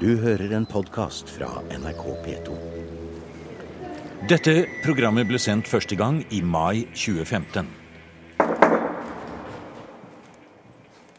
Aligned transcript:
Du 0.00 0.14
hører 0.16 0.54
en 0.56 0.64
podkast 0.64 1.28
fra 1.28 1.60
NRK 1.76 2.04
P2. 2.24 2.54
Dette 4.30 4.54
programmet 4.80 5.28
ble 5.28 5.36
sendt 5.36 5.68
første 5.68 5.92
gang 6.00 6.22
i 6.32 6.38
mai 6.40 6.86
2015. 6.94 7.68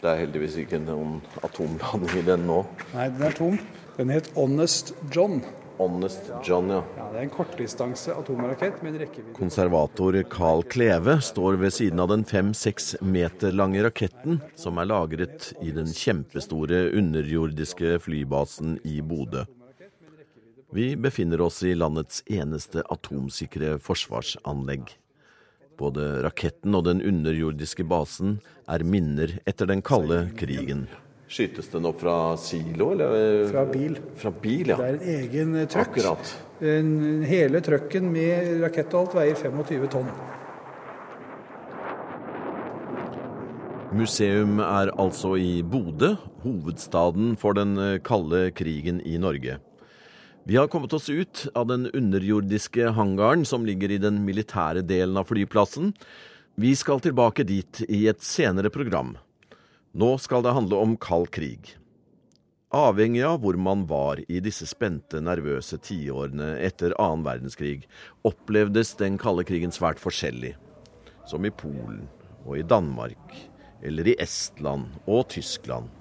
Det 0.01 0.09
er 0.09 0.17
heldigvis 0.23 0.57
ikke 0.63 0.81
noen 0.81 1.19
atomladning 1.45 2.23
i 2.23 2.25
den 2.25 2.47
nå. 2.49 2.63
Nei, 2.95 3.05
den 3.13 3.27
er 3.29 3.37
tom. 3.37 3.61
Den 3.99 4.15
het 4.15 4.31
Honest 4.33 4.95
John. 5.13 5.43
Honest 5.81 6.29
John, 6.45 6.69
ja. 6.69 6.83
Ja, 6.97 7.07
Det 7.11 7.17
er 7.17 7.23
en 7.25 7.33
kortdistanse 7.33 8.13
atomrakett 8.13 8.83
med 8.83 8.93
en 8.93 8.99
rekkevidde 9.01 9.33
Konservator 9.37 10.17
Carl 10.29 10.61
Kleve 10.69 11.17
står 11.25 11.57
ved 11.61 11.73
siden 11.73 11.99
av 12.03 12.11
den 12.11 12.25
fem-seks 12.27 12.93
meter 13.01 13.55
lange 13.55 13.81
raketten 13.83 14.37
som 14.55 14.77
er 14.77 14.89
lagret 14.91 15.49
i 15.65 15.73
den 15.73 15.89
kjempestore 15.89 16.91
underjordiske 16.93 17.97
flybasen 18.05 18.77
i 18.85 19.01
Bodø. 19.01 19.47
Vi 20.71 20.95
befinner 20.95 21.41
oss 21.41 21.63
i 21.67 21.73
landets 21.75 22.21
eneste 22.31 22.85
atomsikre 22.93 23.75
forsvarsanlegg. 23.83 24.93
Både 25.81 26.21
raketten 26.23 26.77
og 26.77 26.85
den 26.85 27.01
underjordiske 27.03 27.83
basen 27.89 28.37
er 28.69 28.85
minner 28.87 29.39
etter 29.49 29.67
den 29.67 29.81
kalde 29.83 30.27
krigen. 30.39 30.85
Skytes 31.31 31.69
den 31.71 31.85
opp 31.87 32.01
fra 32.03 32.15
silo, 32.37 32.89
eller? 32.91 33.45
fra 33.47 33.61
bil. 33.71 33.93
Fra 34.19 34.31
bil, 34.43 34.73
ja. 34.73 34.75
Det 34.81 34.87
er 34.89 34.97
en 34.97 35.07
egen 35.15 35.55
eh, 35.61 35.67
trøkk. 35.71 35.93
Akkurat. 35.95 36.33
En- 36.61 37.23
Hele 37.23 37.61
trøkken 37.63 38.09
med 38.11 38.59
rakett 38.65 38.91
og 38.93 39.05
alt 39.05 39.15
veier 39.21 39.39
25 39.39 39.87
tonn. 39.93 40.11
Museum 43.91 44.59
er 44.63 44.91
altså 44.99 45.33
i 45.39 45.59
Bodø, 45.67 46.13
hovedstaden 46.45 47.33
for 47.39 47.55
den 47.57 47.73
eh, 47.79 47.97
kalde 48.07 48.45
krigen 48.55 49.01
i 49.03 49.17
Norge. 49.19 49.57
Vi 50.47 50.55
har 50.57 50.69
kommet 50.71 50.93
oss 50.97 51.09
ut 51.11 51.43
av 51.55 51.67
den 51.69 51.85
underjordiske 51.93 52.91
hangaren 52.97 53.43
som 53.45 53.65
ligger 53.67 53.91
i 53.93 53.99
den 54.01 54.23
militære 54.25 54.81
delen 54.87 55.19
av 55.19 55.27
flyplassen. 55.29 55.91
Vi 56.59 56.71
skal 56.75 57.03
tilbake 57.03 57.43
dit 57.47 57.83
i 57.87 58.05
et 58.09 58.23
senere 58.25 58.71
program. 58.73 59.13
Nå 59.91 60.15
skal 60.23 60.43
det 60.45 60.53
handle 60.55 60.77
om 60.79 60.93
kald 60.95 61.27
krig. 61.35 61.73
Avhengig 62.71 63.25
av 63.27 63.41
hvor 63.43 63.57
man 63.59 63.83
var 63.89 64.21
i 64.31 64.39
disse 64.39 64.63
spente, 64.69 65.19
nervøse 65.19 65.75
tiårene 65.83 66.53
etter 66.63 66.95
annen 66.95 67.25
verdenskrig, 67.25 67.89
opplevdes 68.23 68.93
den 69.01 69.17
kalde 69.19 69.43
krigen 69.43 69.75
svært 69.75 69.99
forskjellig. 69.99 70.53
Som 71.27 71.43
i 71.43 71.51
Polen 71.51 72.05
og 72.45 72.55
i 72.61 72.63
Danmark, 72.63 73.35
eller 73.83 74.07
i 74.07 74.15
Estland 74.23 74.87
og 75.03 75.27
Tyskland. 75.35 75.91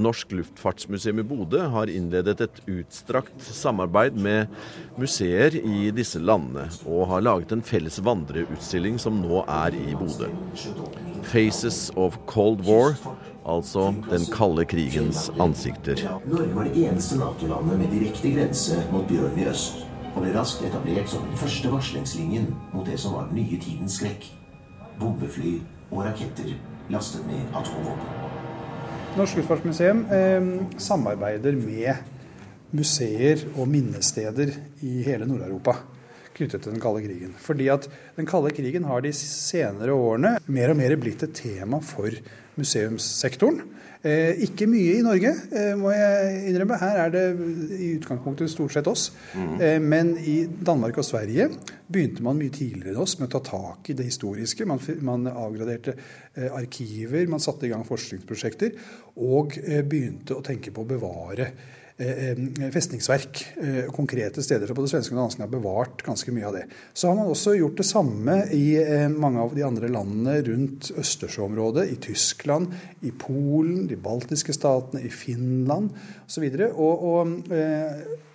Norsk 0.00 0.32
Luftfartsmuseum 0.32 1.20
i 1.20 1.26
Bodø 1.28 1.60
har 1.74 1.92
innledet 1.92 2.40
et 2.40 2.64
utstrakt 2.72 3.44
samarbeid 3.44 4.16
med 4.16 4.48
museer 4.96 5.60
i 5.60 5.90
disse 5.92 6.24
landene, 6.24 6.70
og 6.88 7.10
har 7.12 7.28
laget 7.28 7.52
en 7.52 7.60
felles 7.60 8.00
vandreutstilling 8.00 8.96
som 9.02 9.20
nå 9.20 9.44
er 9.44 9.76
i 9.76 9.92
Bodø. 9.92 10.32
'Faces 11.22 11.90
of 11.96 12.18
Cold 12.26 12.60
War', 12.60 12.94
altså 13.46 13.94
den 14.10 14.26
kalde 14.36 14.64
krigens 14.64 15.30
ansikter. 15.40 16.20
Norge 16.26 16.54
var 16.54 16.64
det 16.64 16.88
eneste 16.88 17.18
Nato-landet 17.18 17.78
med 17.78 17.88
direkte 17.92 18.32
grense 18.34 18.82
mot 18.92 19.08
bjørn 19.08 19.38
i 19.38 19.46
øst, 19.46 19.86
og 20.14 20.22
ble 20.22 20.32
raskt 20.38 20.64
etablert 20.66 21.10
som 21.10 21.22
den 21.26 21.36
første 21.36 21.72
varslingslinjen 21.72 22.54
mot 22.74 22.86
det 22.86 23.00
som 23.00 23.14
var 23.14 23.28
den 23.30 23.42
nye 23.42 23.60
tidens 23.60 24.00
skrekk. 24.00 24.26
Bombefly 25.00 25.60
og 25.90 26.04
raketter 26.04 26.54
lastet 26.90 27.26
med 27.26 27.40
atomvåpen. 27.54 28.16
Norsk 29.16 29.36
Luftfartsmuseum 29.36 30.04
eh, 30.12 30.50
samarbeider 30.78 31.52
med 31.52 31.94
museer 32.72 33.42
og 33.56 33.68
minnesteder 33.68 34.52
i 34.82 35.00
hele 35.02 35.26
Nord-Europa 35.26 35.74
knyttet 36.40 36.64
til 36.64 36.74
den 36.74 36.82
kalde 36.82 37.04
krigen. 37.04 37.34
Fordi 37.40 37.70
at 37.72 37.86
den 38.16 38.28
kalde 38.28 38.52
krigen 38.56 38.88
har 38.88 39.04
de 39.04 39.12
senere 39.16 39.94
årene 39.94 40.38
mer 40.50 40.72
og 40.72 40.80
mer 40.80 40.96
blitt 41.00 41.22
et 41.26 41.36
tema 41.36 41.82
for 41.84 42.16
museumssektoren. 42.58 43.62
Eh, 44.00 44.38
ikke 44.46 44.64
mye 44.64 44.94
i 44.96 45.02
Norge, 45.04 45.30
eh, 45.52 45.74
må 45.76 45.90
jeg 45.92 46.38
innrømme. 46.48 46.78
Her 46.80 47.00
er 47.02 47.10
det 47.12 47.24
i 47.76 47.90
utgangspunktet 47.98 48.48
stort 48.48 48.72
sett 48.72 48.88
oss. 48.88 49.10
Eh, 49.60 49.78
men 49.78 50.14
i 50.16 50.46
Danmark 50.48 50.96
og 50.96 51.04
Sverige 51.04 51.50
begynte 51.92 52.24
man 52.24 52.38
mye 52.38 52.52
tidligere 52.54 52.94
enn 52.94 53.02
oss 53.02 53.18
med 53.20 53.28
å 53.28 53.34
ta 53.36 53.42
tak 53.50 53.90
i 53.90 53.96
det 53.98 54.06
historiske. 54.08 54.64
Man, 54.64 54.80
man 55.04 55.28
avgraderte 55.28 55.98
eh, 56.34 56.48
arkiver, 56.48 57.28
man 57.28 57.44
satte 57.44 57.68
i 57.68 57.72
gang 57.74 57.84
forskningsprosjekter, 57.84 58.72
og 59.20 59.58
eh, 59.60 59.84
begynte 59.84 60.38
å 60.38 60.44
tenke 60.48 60.72
på 60.72 60.86
å 60.86 60.90
bevare 60.94 61.50
festningsverk. 62.72 63.42
eh, 63.60 63.90
Konkrete 63.92 64.42
steder. 64.42 64.66
Så 64.66 64.74
både 64.74 64.88
svenskene 64.88 65.20
og 65.20 65.28
danskene 65.28 65.46
har 65.46 65.52
bevart 65.52 66.04
ganske 66.06 66.32
mye 66.32 66.46
av 66.48 66.56
det. 66.56 66.64
Så 66.94 67.08
har 67.08 67.18
man 67.18 67.30
også 67.30 67.56
gjort 67.58 67.76
det 67.76 67.88
samme 67.88 68.38
i 68.56 68.64
eh, 68.80 69.08
mange 69.08 69.40
av 69.44 69.54
de 69.54 69.66
andre 69.66 69.88
landene 69.92 70.38
rundt 70.48 70.90
Østersjøområdet. 70.96 71.88
I 71.92 72.00
Tyskland, 72.10 72.72
i 73.02 73.12
Polen, 73.12 73.86
de 73.90 74.00
baltiske 74.00 74.54
statene, 74.56 75.04
i 75.04 75.12
Finland 75.12 75.90
osv. 76.26 76.48
Og, 76.70 76.80
og 76.80 77.08
og 77.10 77.50
Eh, 77.50 78.29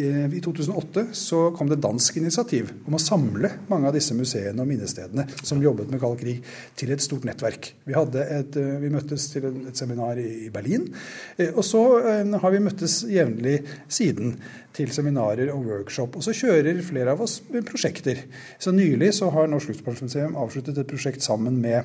I 0.00 0.40
2008 0.40 1.02
så 1.12 1.50
kom 1.52 1.68
det 1.68 1.76
dansk 1.84 2.16
initiativ 2.16 2.70
om 2.88 2.94
å 2.96 3.00
samle 3.02 3.50
mange 3.68 3.90
av 3.90 3.92
disse 3.92 4.14
museene 4.16 4.64
og 4.64 4.70
minnestedene 4.70 5.26
som 5.44 5.60
jobbet 5.60 5.90
med 5.92 6.00
kald 6.00 6.16
krig, 6.22 6.38
til 6.80 6.94
et 6.94 7.04
stort 7.04 7.26
nettverk. 7.28 7.68
Vi, 7.84 7.92
et, 7.92 8.56
eh, 8.56 8.78
vi 8.80 8.88
møttes 8.94 9.28
til 9.34 9.50
et 9.50 9.76
seminar 9.76 10.16
i 10.16 10.48
Berlin, 10.54 10.88
eh, 11.36 11.52
og 11.52 11.60
så 11.68 11.82
eh, 12.00 12.24
har 12.24 12.54
vi 12.56 12.62
møttes 12.64 13.02
jevnlig 13.04 13.58
siden 13.92 14.38
til 14.72 14.96
seminarer 14.96 15.52
og 15.52 15.68
workshop. 15.68 16.16
Og 16.16 16.24
så 16.24 16.32
kjører 16.40 16.80
flere 16.80 17.12
av 17.12 17.20
oss 17.20 17.42
prosjekter. 17.52 18.24
Så 18.56 18.72
nylig 18.72 19.12
så 19.20 19.28
har 19.34 19.52
Norsk 19.52 19.74
Luftfartsmuseum 19.74 20.40
avsluttet 20.40 20.80
et 20.80 20.88
prosjekt 20.88 21.20
sammen 21.20 21.60
med 21.60 21.84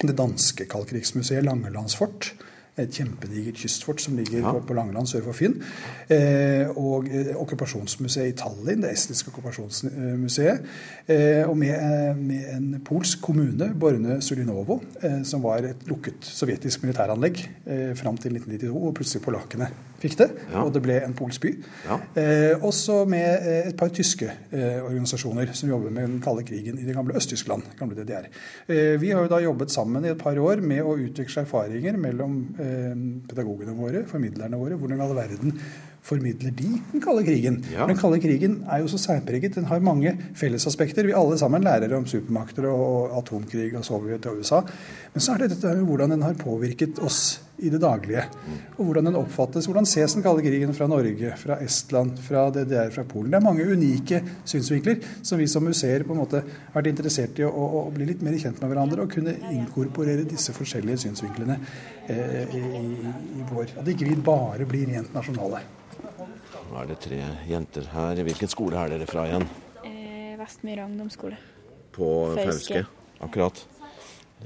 det 0.00 0.16
danske 0.16 0.64
kaldkrigsmuseet 0.72 1.44
Langelandsfort. 1.44 2.32
Et 2.76 2.92
kjempedigert 2.92 3.56
kystfort 3.56 4.02
som 4.04 4.16
ligger 4.18 4.44
på, 4.44 4.60
på 4.68 4.76
Langeland 4.76 5.08
sør 5.08 5.24
for 5.24 5.38
Finn. 5.38 5.54
Eh, 6.12 6.68
og 6.76 7.08
eh, 7.08 7.32
okkupasjonsmuseet 7.40 8.34
i 8.34 8.36
Tallinn, 8.36 8.82
det 8.84 8.92
estiske 8.92 9.32
okkupasjonsmuseet. 9.32 10.66
Eh, 11.08 11.42
og 11.48 11.56
med, 11.56 11.72
eh, 11.72 12.20
med 12.20 12.50
en 12.52 12.68
polsk 12.84 13.24
kommune, 13.24 13.70
Borne 13.80 14.20
Sulinovo, 14.20 14.82
eh, 15.00 15.22
som 15.24 15.44
var 15.46 15.64
et 15.64 15.88
lukket 15.88 16.28
sovjetisk 16.28 16.84
militæranlegg 16.84 17.40
eh, 17.64 17.92
fram 17.96 18.20
til 18.20 18.36
1992, 18.36 18.76
og 18.76 18.96
plutselig 19.00 19.24
polakkene 19.24 19.72
fikk 20.02 20.16
det. 20.20 20.28
Ja. 20.52 20.62
Og 20.64 20.72
det 20.74 20.82
ble 20.84 20.98
en 21.02 21.16
polsk 21.16 21.44
by. 21.44 21.52
Ja. 21.86 21.98
Eh, 22.20 22.64
også 22.66 23.02
med 23.08 23.46
eh, 23.46 23.70
et 23.70 23.78
par 23.78 23.92
tyske 23.94 24.28
eh, 24.28 24.78
organisasjoner 24.84 25.52
som 25.56 25.70
jobber 25.72 25.94
med 25.94 26.08
den 26.08 26.20
kalde 26.24 26.44
krigen 26.46 26.80
i 26.80 26.86
det 26.86 26.96
gamle 26.96 27.16
Øst-Tyskland, 27.18 27.64
gamle 27.78 27.98
DDR. 27.98 28.28
Eh, 28.68 28.94
vi 29.00 29.12
har 29.12 29.24
jo 29.24 29.32
da 29.32 29.40
jobbet 29.44 29.74
sammen 29.74 30.04
i 30.04 30.12
et 30.12 30.20
par 30.20 30.38
år 30.42 30.62
med 30.64 30.84
å 30.84 30.96
utveksle 31.06 31.46
erfaringer 31.46 31.98
mellom 32.00 32.38
eh, 32.62 32.94
pedagogene 33.30 33.76
våre, 33.76 34.04
formidlerne 34.10 34.60
våre. 34.60 34.78
Hvordan 34.80 35.00
i 35.00 35.06
all 35.06 35.16
verden 35.16 35.58
formidler 36.06 36.54
de 36.54 36.68
den 36.92 37.02
kalde 37.02 37.24
krigen? 37.26 37.58
Ja. 37.72 37.86
Den 37.88 37.98
kalde 37.98 38.20
krigen 38.22 38.60
er 38.70 38.82
jo 38.82 38.90
så 38.90 39.00
særpreget. 39.00 39.56
Den 39.58 39.66
har 39.70 39.82
mange 39.84 40.14
fellesaspekter. 40.38 41.06
Vi 41.06 41.16
alle 41.16 41.38
sammen 41.38 41.64
lærer 41.66 41.96
om 41.96 42.06
supermakter 42.06 42.68
og 42.70 43.16
atomkrig 43.18 43.72
og 43.76 43.84
Sovjet 43.84 44.26
og 44.30 44.38
USA. 44.40 44.62
Men 45.14 45.24
så 45.24 45.34
er 45.34 45.44
det 45.44 45.56
dette 45.56 45.74
med 45.74 45.88
hvordan 45.88 46.14
den 46.14 46.22
har 46.22 46.38
påvirket 46.38 47.02
oss 47.02 47.40
i 47.58 47.70
det 47.72 47.80
daglige. 47.80 48.22
Og 48.76 48.84
hvordan 48.84 49.08
den 49.08 49.18
oppfattes. 49.18 49.66
Hvordan 49.66 49.86
ses 49.88 50.14
den 50.14 50.22
kalde 50.22 50.44
krigen 50.44 50.74
fra 50.76 50.86
Norge, 50.86 51.32
fra 51.40 51.58
Estland, 51.64 52.18
fra 52.22 52.48
DDR, 52.54 52.92
fra 52.94 53.06
Polen? 53.08 53.30
Det 53.32 53.40
er 53.40 53.46
mange 53.46 53.66
unike 53.66 54.20
synsvinkler 54.44 55.00
som 55.22 55.40
vi 55.40 55.48
som 55.50 55.64
museer 55.64 56.04
på 56.04 56.14
en 56.14 56.20
måte 56.20 56.42
har 56.44 56.76
vært 56.76 56.92
interessert 56.92 57.40
i 57.40 57.46
å, 57.46 57.50
å, 57.50 57.86
å 57.86 57.94
bli 57.94 58.10
litt 58.10 58.22
mer 58.26 58.36
kjent 58.38 58.60
med 58.60 58.72
hverandre 58.72 59.06
og 59.06 59.16
kunne 59.16 59.38
inkorporere 59.54 60.28
disse 60.28 60.54
forskjellige 60.56 61.06
synsvinklene 61.06 61.58
eh, 62.12 62.54
i, 62.60 62.62
i 63.40 63.48
vår. 63.50 63.78
At 63.80 63.90
ikke 63.94 64.10
vi 64.10 64.20
bare 64.20 64.68
blir 64.68 64.92
rent 64.92 65.16
nasjonale. 65.16 65.64
Nå 66.66 66.80
er 66.80 66.88
det 66.90 66.98
tre 67.04 67.18
jenter 67.48 67.86
her. 67.92 68.22
Hvilken 68.26 68.50
skole 68.50 68.78
er 68.80 68.92
dere 68.92 69.06
fra 69.08 69.26
igjen? 69.28 69.46
Eh, 69.86 70.34
Vestmyra 70.40 70.86
ungdomsskole. 70.88 71.36
På 71.94 72.08
Fauske. 72.36 72.84
Akkurat. 73.24 73.62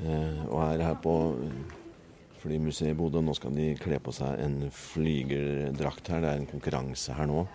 Eh, 0.00 0.42
og 0.48 0.60
er 0.66 0.84
her 0.84 0.98
på 1.02 1.14
Flymuseet 2.40 2.92
i 2.92 2.96
Bodø. 2.96 3.20
Nå 3.24 3.34
skal 3.36 3.56
de 3.56 3.72
kle 3.80 3.98
på 4.00 4.12
seg 4.14 4.40
en 4.44 4.60
flygerdrakt 4.74 6.12
her. 6.12 6.20
Det 6.24 6.30
er 6.30 6.38
en 6.42 6.50
konkurranse 6.50 7.16
her 7.16 7.26
nå. 7.30 7.46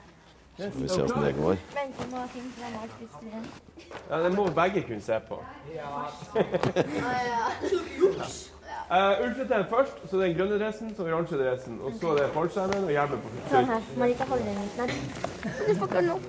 Så 0.56 0.70
får 0.72 0.82
vi 0.82 0.88
se 0.88 1.02
åssen 1.04 1.24
det 1.26 1.36
går. 1.36 1.58
Ja, 4.10 4.22
Det 4.24 4.32
må 4.36 4.48
begge 4.56 4.86
kunne 4.88 5.04
se 5.04 5.20
på. 5.30 5.40
Uh, 8.92 9.48
den 9.50 9.66
først, 9.70 9.96
så 10.10 10.18
den 10.22 10.36
grønne 10.38 10.60
dressen, 10.60 10.96
så 10.96 11.04
oransje 11.04 11.38
dressen. 11.38 11.80
Og 11.82 11.94
så 12.02 12.12
er 12.12 12.16
det 12.20 12.28
fallskjermen 12.34 12.84
og 12.84 12.92
hjelmen 12.94 13.20
på 13.24 13.28
Sånn 13.34 13.66
slutt. 13.66 13.70
her. 13.72 13.82
Marika 13.98 14.24
holder 14.30 14.46
den 14.46 14.58
litt 14.62 14.78
nær. 14.78 14.90
Du 15.68 15.72
får 15.80 15.86
ikke 15.86 15.98
den 16.02 16.10
opp. 16.16 16.26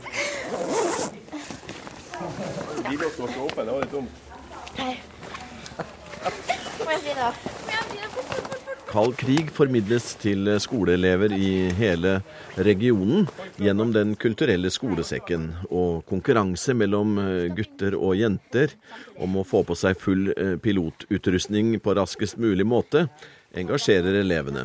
Glidelåsen 2.87 3.21
var 3.23 3.29
ikke 3.29 3.43
åpen, 3.45 3.63
det 3.67 3.73
var 3.75 3.81
litt 3.85 3.93
dumt. 3.93 4.15
Må 6.85 6.91
jeg 6.91 7.01
si 7.05 7.13
det? 7.21 7.56
Kald 8.97 9.17
krig 9.21 9.51
formidles 9.53 10.15
til 10.23 10.49
skoleelever 10.63 11.35
i 11.37 11.69
hele 11.77 12.15
regionen 12.65 13.27
gjennom 13.61 13.91
Den 13.93 14.15
kulturelle 14.17 14.71
skolesekken, 14.73 15.51
og 15.69 16.07
konkurranse 16.09 16.73
mellom 16.73 17.19
gutter 17.59 17.93
og 17.99 18.15
jenter 18.17 18.73
om 19.21 19.37
å 19.37 19.45
få 19.45 19.61
på 19.69 19.77
seg 19.77 20.01
full 20.01 20.31
eh, 20.33 20.55
pilotutrustning 20.63 21.75
på 21.85 21.97
raskest 21.99 22.41
mulig 22.41 22.65
måte 22.65 23.05
engasjerer 23.53 24.17
elevene. 24.23 24.65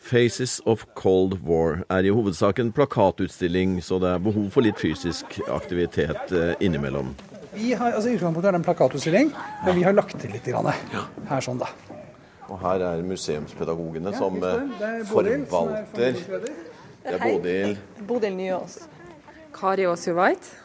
Faces 0.00 0.58
of 0.66 0.88
Cold 0.98 1.38
War 1.46 1.84
er 1.86 2.08
i 2.08 2.14
hovedsak 2.14 2.58
en 2.58 2.74
plakatutstilling, 2.74 3.78
så 3.78 4.00
det 4.02 4.10
er 4.10 4.26
behov 4.26 4.50
for 4.56 4.66
litt 4.66 4.82
fysisk 4.82 5.38
aktivitet 5.46 6.34
eh, 6.34 6.56
innimellom. 6.58 7.14
Vi 7.54 7.76
har, 7.78 7.94
altså 7.94 8.10
utgangspunktet 8.10 8.50
er 8.50 8.58
en 8.58 8.66
plakatutstilling, 8.66 9.32
men 9.68 9.78
vi 9.78 9.86
har 9.86 9.94
lagt 9.94 10.18
til 10.18 10.34
litt 10.34 10.50
grann, 10.50 10.72
her 11.30 11.46
sånn 11.46 11.62
da. 11.62 11.70
Og 12.50 12.58
her 12.64 12.82
er 12.82 13.02
museumspedagogene 13.06 14.10
Ja, 14.10 14.18
som 14.18 14.36
visst 14.40 14.46
eh, 14.50 14.60
det. 14.66 14.78
Det 14.80 14.90
er 14.90 15.08
Bodil, 15.12 15.46
som 15.46 15.70
er 15.70 15.88
forvalter. 15.94 16.54
Det 17.00 17.14
er 17.14 17.24
Bodil. 17.24 17.76
Bodil 18.08 18.36
Nyås. 18.36 18.78
Kari 19.54 19.86
Aas 19.86 20.06
White. 20.08 20.56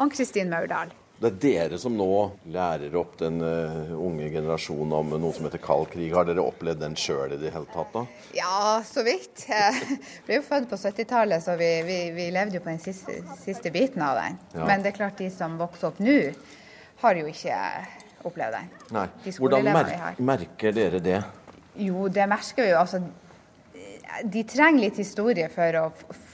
Og 0.00 0.12
Kristin 0.12 0.50
Maurdal. 0.50 0.94
Det 1.20 1.28
er 1.30 1.36
dere 1.44 1.76
som 1.78 1.94
nå 1.94 2.08
lærer 2.52 2.96
opp 2.98 3.12
den 3.20 3.36
eh, 3.46 3.92
unge 3.94 4.26
generasjonen 4.34 4.92
om 4.96 5.12
noe 5.14 5.32
som 5.36 5.46
heter 5.46 5.62
kald 5.62 5.86
krig. 5.92 6.08
Har 6.12 6.26
dere 6.26 6.42
opplevd 6.42 6.82
den 6.82 6.96
sjøl 6.98 7.36
i 7.36 7.38
det 7.40 7.52
hele 7.54 7.68
tatt? 7.70 7.92
da? 7.94 8.02
Ja, 8.34 8.80
så 8.84 9.04
vidt. 9.06 9.44
Jeg 9.48 10.00
ble 10.26 10.40
jo 10.40 10.46
født 10.48 10.66
på 10.72 10.80
70-tallet, 10.80 11.44
så 11.44 11.54
vi, 11.60 11.70
vi, 11.86 11.98
vi 12.16 12.26
levde 12.34 12.58
jo 12.58 12.64
på 12.64 12.72
den 12.72 12.82
siste, 12.82 13.20
siste 13.44 13.70
biten 13.72 14.02
av 14.02 14.18
den. 14.18 14.40
Ja. 14.56 14.66
Men 14.66 14.82
det 14.82 14.90
er 14.90 14.98
klart 14.98 15.20
de 15.22 15.30
som 15.32 15.54
vokser 15.60 15.92
opp 15.92 16.02
nå, 16.02 16.18
har 17.04 17.20
jo 17.20 17.30
ikke 17.30 17.60
opplevd 18.24 18.56
det. 18.56 18.88
Nei. 18.96 19.06
De 19.24 19.34
Hvordan 19.38 19.64
mer 19.64 20.20
merker 20.32 20.72
dere 20.76 21.00
det? 21.04 21.20
Jo, 21.76 22.08
det 22.08 22.26
merker 22.30 22.62
vi 22.62 22.70
jo. 22.70 22.78
Altså, 22.80 23.02
de 24.24 24.44
trenger 24.46 24.84
litt 24.86 25.00
historie 25.00 25.48
for 25.52 25.80
å 25.80 25.84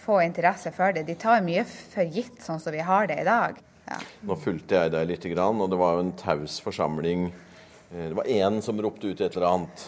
få 0.05 0.21
interesse 0.25 0.73
for 0.77 0.93
det. 0.97 1.07
De 1.09 1.17
tar 1.19 1.41
mye 1.45 1.65
for 1.65 2.05
gitt 2.05 2.43
sånn 2.45 2.61
som 2.61 2.75
vi 2.75 2.83
har 2.85 3.09
det 3.11 3.21
i 3.23 3.29
dag. 3.29 3.61
Ja. 3.91 3.99
Nå 4.29 4.37
fulgte 4.39 4.85
jeg 4.85 4.93
deg 4.95 5.09
litt, 5.11 5.25
og 5.39 5.71
det 5.71 5.79
var 5.81 5.97
jo 5.97 6.05
en 6.05 6.13
taus 6.19 6.61
forsamling. 6.63 7.31
Eh, 7.91 8.09
Det 8.09 8.15
var 8.15 8.25
én 8.25 8.61
som 8.63 8.81
ropte 8.81 9.09
ut 9.09 9.21
et 9.21 9.37
eller 9.37 9.49
annet 9.49 9.87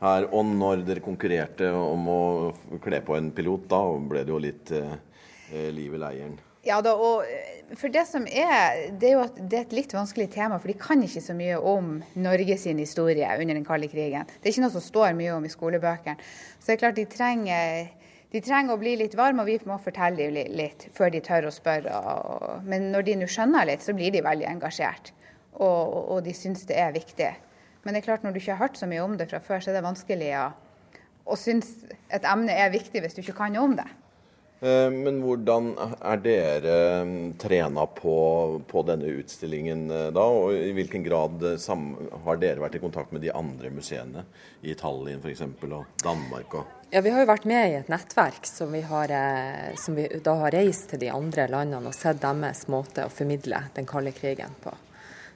her. 0.00 0.26
Og 0.32 0.44
når 0.44 0.84
dere 0.86 1.00
konkurrerte 1.04 1.70
om 1.72 2.08
å 2.08 2.80
kle 2.82 3.00
på 3.00 3.16
en 3.16 3.30
pilot, 3.30 3.68
da 3.68 3.82
ble 3.98 4.24
det 4.24 4.32
jo 4.34 4.40
litt 4.42 4.72
eh, 4.72 4.96
eh, 5.52 5.70
liv 5.70 5.94
i 5.94 5.98
leiren. 6.02 6.38
Ja 6.64 6.78
da, 6.80 6.94
og 6.96 7.26
eh, 7.28 7.74
for 7.76 7.92
det 7.92 8.06
som 8.08 8.24
er, 8.24 8.86
det 8.96 9.10
er 9.10 9.18
jo 9.18 9.24
at 9.24 9.36
det 9.36 9.58
er 9.58 9.66
et 9.66 9.74
litt 9.76 9.92
vanskelig 9.92 10.30
tema, 10.32 10.56
for 10.60 10.70
de 10.70 10.76
kan 10.80 11.02
ikke 11.04 11.20
så 11.20 11.36
mye 11.36 11.58
om 11.60 11.98
Norge 12.16 12.56
sin 12.60 12.80
historie 12.80 13.28
under 13.40 13.58
den 13.58 13.66
kalde 13.66 13.90
krigen. 13.92 14.28
Det 14.38 14.48
er 14.48 14.54
ikke 14.54 14.64
noe 14.64 14.76
som 14.76 14.84
står 14.84 15.12
mye 15.18 15.34
om 15.36 15.44
i 15.44 15.52
skolebøkene. 15.52 16.16
Så 16.56 16.70
det 16.70 16.76
er 16.76 16.80
klart 16.80 16.96
de 17.00 17.04
trenger, 17.10 17.90
de 18.32 18.42
trenger 18.44 18.72
å 18.72 18.80
bli 18.80 18.94
litt 19.00 19.16
varme, 19.18 19.44
og 19.44 19.50
vi 19.50 19.58
må 19.68 19.76
fortelle 19.82 20.30
dem 20.30 20.54
litt 20.56 20.86
før 20.96 21.12
de 21.12 21.20
tør 21.24 21.50
å 21.50 21.52
spørre. 21.54 21.98
Og, 22.14 22.46
men 22.68 22.88
når 22.94 23.08
de 23.10 23.18
nå 23.20 23.28
skjønner 23.28 23.68
litt, 23.68 23.84
så 23.84 23.96
blir 23.96 24.14
de 24.14 24.24
veldig 24.24 24.48
engasjert, 24.54 25.12
og, 25.58 25.98
og, 26.14 26.18
de 26.24 26.32
syns 26.36 26.64
det 26.70 26.78
er 26.80 26.96
viktig. 26.96 27.28
Men 27.84 27.92
det 27.92 28.00
er 28.00 28.08
klart, 28.08 28.24
når 28.24 28.32
du 28.32 28.40
ikke 28.40 28.56
har 28.56 28.70
hørt 28.70 28.80
så 28.80 28.88
mye 28.88 29.04
om 29.04 29.18
det 29.20 29.28
fra 29.28 29.42
før, 29.44 29.60
så 29.60 29.72
er 29.72 29.76
det 29.76 29.84
vanskelig 29.84 30.32
å, 30.40 30.48
å 31.28 31.36
synes 31.36 31.74
et 32.08 32.24
emne 32.24 32.56
er 32.56 32.72
viktig 32.72 33.04
hvis 33.04 33.18
du 33.18 33.20
ikke 33.20 33.36
kan 33.42 33.52
noe 33.52 33.68
om 33.68 33.76
det. 33.76 33.90
Eh, 34.64 34.90
Men 34.90 35.20
hvordan 35.20 35.72
er 35.76 36.20
dere 36.24 36.76
mm, 37.04 37.34
trena 37.40 37.84
på, 37.98 38.14
på 38.70 38.84
denne 38.88 39.10
utstillingen 39.20 39.90
eh, 39.92 40.06
da? 40.14 40.24
Og 40.24 40.54
i 40.56 40.72
hvilken 40.76 41.04
grad 41.04 41.44
eh, 41.50 41.66
har 42.24 42.40
dere 42.40 42.62
vært 42.62 42.78
i 42.78 42.82
kontakt 42.82 43.12
med 43.12 43.24
de 43.24 43.32
andre 43.34 43.72
museene? 43.74 44.24
I 44.64 44.76
Tallinn 44.80 45.20
f.eks. 45.20 45.44
og 45.68 46.00
Danmark 46.04 46.56
og 46.60 46.80
Ja, 46.94 47.02
Vi 47.04 47.12
har 47.12 47.24
jo 47.24 47.28
vært 47.28 47.48
med 47.50 47.72
i 47.72 47.76
et 47.82 47.90
nettverk 47.92 48.48
som 48.48 48.72
vi, 48.72 48.80
har, 48.88 49.12
eh, 49.12 49.74
som 49.80 49.98
vi 49.98 50.08
da 50.24 50.38
har 50.46 50.56
reist 50.56 50.88
til 50.94 51.02
de 51.02 51.12
andre 51.12 51.48
landene 51.50 51.92
og 51.92 51.96
sett 51.96 52.22
deres 52.22 52.64
måte 52.72 53.04
å 53.04 53.12
formidle 53.12 53.66
den 53.76 53.88
kalde 53.90 54.14
krigen 54.16 54.56
på. 54.64 54.72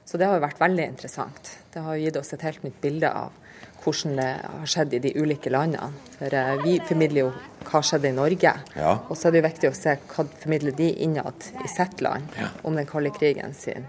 Så 0.09 0.17
det 0.17 0.25
har 0.25 0.39
jo 0.39 0.47
vært 0.47 0.63
veldig 0.63 0.87
interessant. 0.89 1.51
Det 1.69 1.83
har 1.85 1.93
jo 1.93 2.07
gitt 2.07 2.17
oss 2.17 2.33
et 2.33 2.47
helt 2.47 2.63
nytt 2.65 2.81
bilde 2.81 3.13
av 3.13 3.35
hvordan 3.83 4.17
det 4.17 4.29
har 4.41 4.69
skjedd 4.73 4.95
i 4.97 5.01
de 5.03 5.11
ulike 5.21 5.51
landene. 5.53 5.91
For 6.17 6.33
eh, 6.33 6.55
vi 6.63 6.79
formidler 6.89 7.27
jo 7.27 7.31
hva 7.69 7.81
skjedde 7.85 8.09
i 8.09 8.15
Norge, 8.15 8.53
Ja. 8.75 8.91
og 9.07 9.17
så 9.17 9.27
er 9.27 9.31
det 9.31 9.41
jo 9.41 9.47
viktig 9.47 9.69
å 9.69 9.75
se 9.77 9.95
hva 10.09 10.25
formidler 10.41 10.75
de 10.75 10.89
innad 11.05 11.49
i 11.63 11.67
sitt 11.71 12.01
land 12.01 12.27
om 12.63 12.75
den 12.75 12.85
kalde 12.89 13.11
krigen 13.15 13.53
sin 13.53 13.87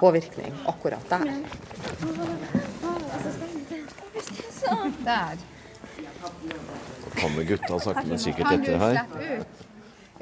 påvirkning 0.00 0.52
akkurat 0.66 1.08
der. 1.08 1.32
Der. 5.04 5.36
kommer 7.20 7.42
gutta 7.44 7.78
sakte, 7.80 8.06
men 8.08 8.18
sikkert 8.18 8.52
etter 8.54 8.78
her. 8.78 9.00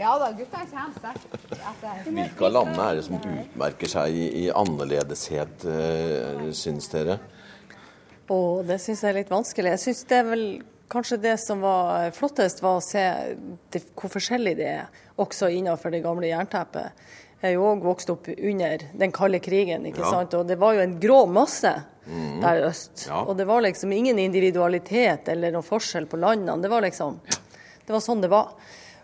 Ja 0.00 0.14
da, 0.18 0.30
gutta 0.32 0.62
kommer 0.70 0.94
sterkt 0.96 1.34
etter. 1.34 2.06
Hvilke 2.08 2.46
av 2.48 2.54
landene 2.54 2.86
er 2.88 2.98
det 2.98 3.04
som 3.06 3.18
utmerker 3.20 3.92
seg 3.92 4.16
i, 4.16 4.26
i 4.42 4.46
annerledeshet, 4.50 5.66
uh, 5.68 6.48
syns 6.56 6.88
dere? 6.92 7.18
Og 8.30 8.64
det 8.68 8.78
syns 8.80 9.02
jeg 9.04 9.12
er 9.12 9.18
litt 9.20 9.32
vanskelig. 9.32 9.74
Jeg 9.76 9.82
syns 9.84 10.04
det 10.08 10.20
er 10.22 10.28
vel 10.28 10.44
kanskje 10.90 11.20
det 11.22 11.36
som 11.40 11.62
var 11.64 12.10
flottest, 12.16 12.62
var 12.62 12.78
å 12.78 12.84
se 12.84 13.04
det, 13.70 13.82
hvor 13.94 14.10
forskjellig 14.12 14.56
det 14.58 14.68
er, 14.68 15.02
også 15.20 15.50
innenfor 15.54 15.94
det 15.94 16.02
gamle 16.04 16.30
jernteppet. 16.30 17.04
Jeg 17.40 17.54
er 17.54 17.56
jo 17.56 17.68
òg 17.70 17.84
vokst 17.86 18.10
opp 18.12 18.28
under 18.36 18.82
den 19.00 19.12
kalde 19.16 19.40
krigen, 19.40 19.86
ikke 19.88 20.02
Ja. 20.04 20.10
sant. 20.10 20.34
Og 20.34 20.46
det 20.46 20.58
var 20.60 20.74
jo 20.76 20.80
en 20.80 20.98
grå 21.00 21.26
masse 21.26 21.72
mm. 22.06 22.40
der 22.42 22.66
øst. 22.68 23.06
Ja. 23.08 23.22
Og 23.24 23.36
det 23.38 23.46
var 23.48 23.62
liksom 23.64 23.92
ingen 23.92 24.18
individualitet 24.18 25.28
eller 25.28 25.54
noen 25.54 25.64
forskjell 25.64 26.06
på 26.06 26.20
landene. 26.20 26.60
Det 26.60 26.68
var 26.68 26.82
liksom 26.82 27.20
Det 27.86 27.92
var 27.94 28.00
sånn 28.04 28.20
det 28.20 28.28
var. 28.30 28.52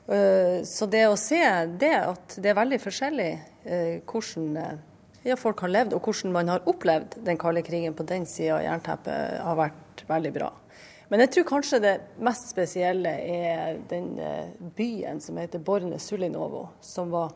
Eh, 0.09 0.63
Så 0.63 0.87
det 0.87 1.07
å 1.09 1.17
se 1.17 1.41
det, 1.67 1.97
at 1.97 2.37
det 2.37 2.51
er 2.51 2.55
veldig 2.55 2.79
forskjellig 2.79 3.31
eh, 3.65 4.01
hvordan 4.07 4.57
eh, 4.57 4.77
ja, 5.25 5.35
folk 5.37 5.61
har 5.65 5.73
levd, 5.73 5.95
og 5.97 6.03
hvordan 6.07 6.33
man 6.33 6.49
har 6.49 6.63
opplevd 6.71 7.17
den 7.25 7.39
kalde 7.41 7.63
krigen 7.67 7.95
på 7.95 8.07
den 8.07 8.27
sida 8.27 8.61
av 8.61 8.63
jernteppet, 8.63 9.41
har 9.43 9.57
vært 9.59 10.05
veldig 10.07 10.33
bra. 10.37 10.53
Men 11.09 11.23
jeg 11.23 11.31
tror 11.37 11.45
kanskje 11.53 11.79
det 11.85 11.95
mest 12.27 12.49
spesielle 12.51 13.13
er 13.31 13.77
den 13.91 14.17
eh, 14.19 14.49
byen 14.77 15.21
som 15.23 15.37
heter 15.39 15.63
Borne 15.63 16.01
Sulinovo, 16.03 16.65
som 16.83 17.13
var 17.15 17.31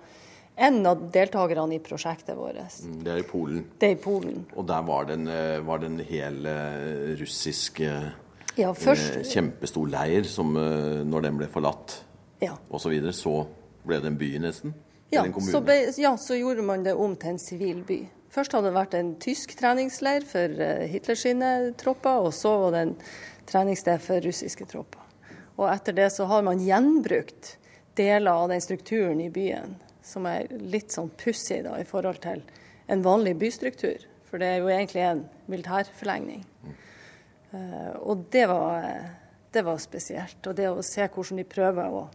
en 0.61 0.81
av 0.91 1.05
deltakerne 1.15 1.77
i 1.77 1.81
prosjektet 1.81 2.35
vårt. 2.37 2.59
Mm, 2.85 2.97
Det 3.07 3.13
er 3.15 3.21
i 3.23 3.29
Polen. 3.29 3.63
Det 3.81 3.89
er 3.89 3.95
i 3.95 4.01
Polen. 4.03 4.43
Og 4.59 4.67
der 4.69 4.83
var 4.83 5.07
det 5.09 5.15
en, 5.21 5.29
eh, 5.29 5.61
var 5.65 5.79
det 5.79 5.87
en 5.93 6.03
hel 6.05 6.51
russisk 7.21 7.81
Ja, 8.59 8.73
først- 8.75 9.17
eh, 9.17 9.23
kjempestor 9.23 9.87
leir 9.89 10.25
som 10.25 10.53
når 10.55 11.23
den 11.23 11.37
ble 11.39 11.47
forlatt 11.47 12.01
Ja. 12.43 12.57
og 12.71 12.81
så 12.81 12.91
videre, 12.91 13.13
så 13.13 13.47
ble 13.87 14.01
det 14.01 14.07
en 14.07 14.17
by 14.19 14.39
nesten? 14.39 14.75
Ja, 15.13 15.23
så, 15.25 15.61
ble, 15.65 15.93
ja, 15.97 16.17
så 16.17 16.35
gjorde 16.39 16.63
man 16.63 16.83
det 16.83 16.95
om 16.95 17.17
til 17.17 17.31
en 17.31 17.39
sivil 17.39 17.83
by. 17.85 18.09
Først 18.31 18.53
hadde 18.53 18.65
det 18.71 18.75
vært 18.75 18.95
en 18.95 19.17
tysk 19.17 19.57
treningsleir 19.59 20.23
for 20.25 20.49
Hitlers 20.87 21.19
sine 21.23 21.75
tropper, 21.77 22.21
og 22.27 22.33
så 22.33 22.53
var 22.61 22.71
det 22.71 22.81
en 22.89 22.97
treningssted 23.51 24.03
for 24.03 24.23
russiske 24.25 24.67
tropper. 24.71 25.03
Og 25.61 25.67
etter 25.69 25.97
det 25.97 26.09
så 26.15 26.27
har 26.31 26.45
man 26.47 26.63
gjenbrukt 26.65 27.57
deler 27.99 28.31
av 28.33 28.49
den 28.49 28.63
strukturen 28.65 29.21
i 29.21 29.31
byen, 29.31 29.75
som 30.03 30.27
er 30.31 30.49
litt 30.51 30.95
sånn 30.95 31.11
pussig 31.21 31.61
da, 31.67 31.77
i 31.77 31.89
forhold 31.89 32.23
til 32.25 32.41
en 32.91 33.03
vanlig 33.05 33.37
bystruktur. 33.43 34.07
For 34.31 34.41
det 34.41 34.49
er 34.49 34.63
jo 34.63 34.71
egentlig 34.71 35.03
en 35.05 35.25
militærforlengning. 35.51 36.47
Uh, 37.51 37.93
og 37.99 38.25
det 38.31 38.47
var, 38.47 38.87
det 39.51 39.67
var 39.67 39.83
spesielt. 39.83 40.39
Og 40.47 40.57
det 40.57 40.71
å 40.71 40.87
se 40.87 41.05
hvordan 41.11 41.43
de 41.43 41.47
prøver 41.51 41.99
å 41.99 42.07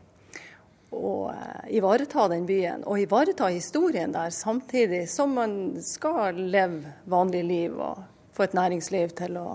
å 0.95 1.27
uh, 1.27 1.65
ivareta 1.75 2.27
den 2.31 2.45
byen, 2.47 2.83
og 2.87 3.01
ivareta 3.01 3.49
historien 3.51 4.13
der, 4.15 4.29
samtidig 4.31 5.05
som 5.11 5.33
man 5.35 5.75
skal 5.83 6.37
leve 6.37 6.93
vanlig 7.11 7.43
liv 7.43 7.75
og 7.75 8.03
få 8.35 8.45
et 8.45 8.55
næringsliv 8.55 9.15
til 9.17 9.39
å, 9.41 9.47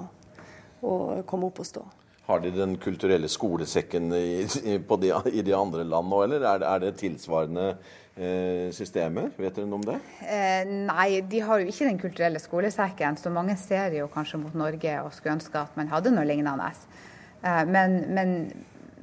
å 0.83 1.23
komme 1.29 1.51
opp 1.51 1.63
og 1.63 1.69
stå. 1.69 1.87
Har 2.31 2.43
de 2.45 2.53
den 2.55 2.77
kulturelle 2.79 3.29
skolesekken 3.29 4.13
i, 4.15 4.45
de, 4.47 5.11
i 5.33 5.43
de 5.43 5.55
andre 5.57 5.83
land 5.85 6.11
nå, 6.13 6.21
eller 6.27 6.45
er 6.47 6.63
det, 6.63 6.69
er 6.69 6.83
det 6.85 6.93
tilsvarende 7.01 7.67
eh, 8.15 8.69
systemer? 8.77 9.33
Vet 9.35 9.59
dere 9.59 9.67
noe 9.67 9.81
om 9.81 9.87
det? 9.89 9.99
Eh, 10.23 10.63
nei, 10.87 11.09
de 11.27 11.43
har 11.43 11.63
jo 11.63 11.73
ikke 11.73 11.89
den 11.89 11.99
kulturelle 11.99 12.43
skolesekken, 12.43 13.19
så 13.19 13.35
mange 13.35 13.59
ser 13.59 13.97
jo 13.99 14.07
kanskje 14.13 14.43
mot 14.45 14.55
Norge 14.55 14.95
og 15.03 15.11
skulle 15.17 15.41
ønske 15.41 15.65
at 15.65 15.79
man 15.81 15.91
hadde 15.91 16.15
noe 16.15 16.29
lignende. 16.29 16.71
Eh, 17.43 17.63
men, 17.67 17.99
men, 18.15 18.37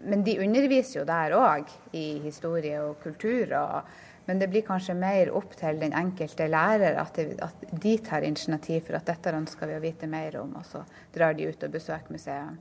men 0.07 0.23
de 0.23 0.39
underviser 0.45 1.01
jo 1.01 1.07
der 1.09 1.35
òg, 1.35 1.73
i 1.99 2.07
historie 2.23 2.79
og 2.85 3.01
kultur. 3.03 3.51
Og, 3.59 3.97
men 4.27 4.39
det 4.39 4.49
blir 4.51 4.65
kanskje 4.67 4.95
mer 4.99 5.31
opp 5.35 5.55
til 5.57 5.79
den 5.79 5.95
enkelte 5.95 6.49
lærer 6.51 6.99
at, 6.99 7.15
det, 7.15 7.37
at 7.43 7.67
de 7.71 7.97
tar 8.03 8.27
initiativ 8.27 8.83
for 8.89 8.99
at 8.99 9.07
dette 9.07 9.35
ønsker 9.35 9.69
vi 9.71 9.77
å 9.77 9.83
vite 9.83 10.09
mer 10.11 10.35
om, 10.41 10.57
og 10.59 10.67
så 10.67 10.83
drar 11.15 11.37
de 11.37 11.47
ut 11.47 11.63
og 11.63 11.77
besøker 11.77 12.11
museet. 12.13 12.57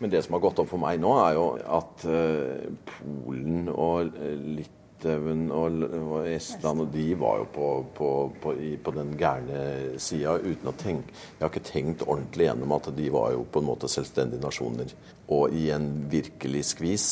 Men 0.00 0.12
det 0.12 0.20
som 0.24 0.36
har 0.36 0.44
gått 0.44 0.60
opp 0.60 0.68
for 0.68 0.80
meg 0.80 1.00
nå, 1.00 1.14
er 1.22 1.38
jo 1.38 1.46
at 1.80 2.04
eh, 2.08 2.68
Polen 2.88 3.70
og 3.72 4.12
eh, 4.20 4.36
Litauen 4.58 5.46
og, 5.56 6.20
Estland, 6.28 6.84
og 6.84 6.92
de 6.92 7.06
var 7.16 7.40
jo 7.40 7.48
på, 7.54 7.68
på, 7.96 8.10
på, 8.42 8.54
på 8.84 8.94
den 8.96 9.14
gærne 9.20 9.62
sida 9.96 10.36
uten 10.36 10.68
å 10.68 10.76
tenke 10.76 11.14
Jeg 11.14 11.40
har 11.40 11.52
ikke 11.52 11.68
tenkt 11.70 12.04
ordentlig 12.04 12.50
gjennom 12.50 12.76
at 12.76 12.90
de 12.96 13.08
var 13.12 13.32
jo 13.32 13.46
på 13.48 13.62
en 13.62 13.70
måte 13.70 13.88
selvstendige 13.88 14.44
nasjoner, 14.44 14.92
og 15.32 15.56
i 15.56 15.70
en 15.72 15.88
virkelig 16.12 16.66
skvis. 16.74 17.06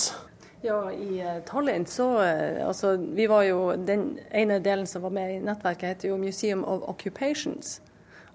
Ja, 0.62 0.92
i 0.92 1.20
uh, 1.22 1.38
Tallinn 1.46 1.86
så 1.86 2.08
uh, 2.18 2.66
Altså, 2.66 2.96
vi 2.96 3.26
var 3.30 3.44
jo 3.46 3.76
Den 3.76 4.18
ene 4.34 4.58
delen 4.60 4.86
som 4.90 5.02
var 5.02 5.10
med 5.14 5.36
i 5.36 5.40
nettverket, 5.44 5.88
heter 5.88 6.08
jo 6.10 6.16
Museum 6.18 6.64
of 6.64 6.82
Occupations. 6.90 7.80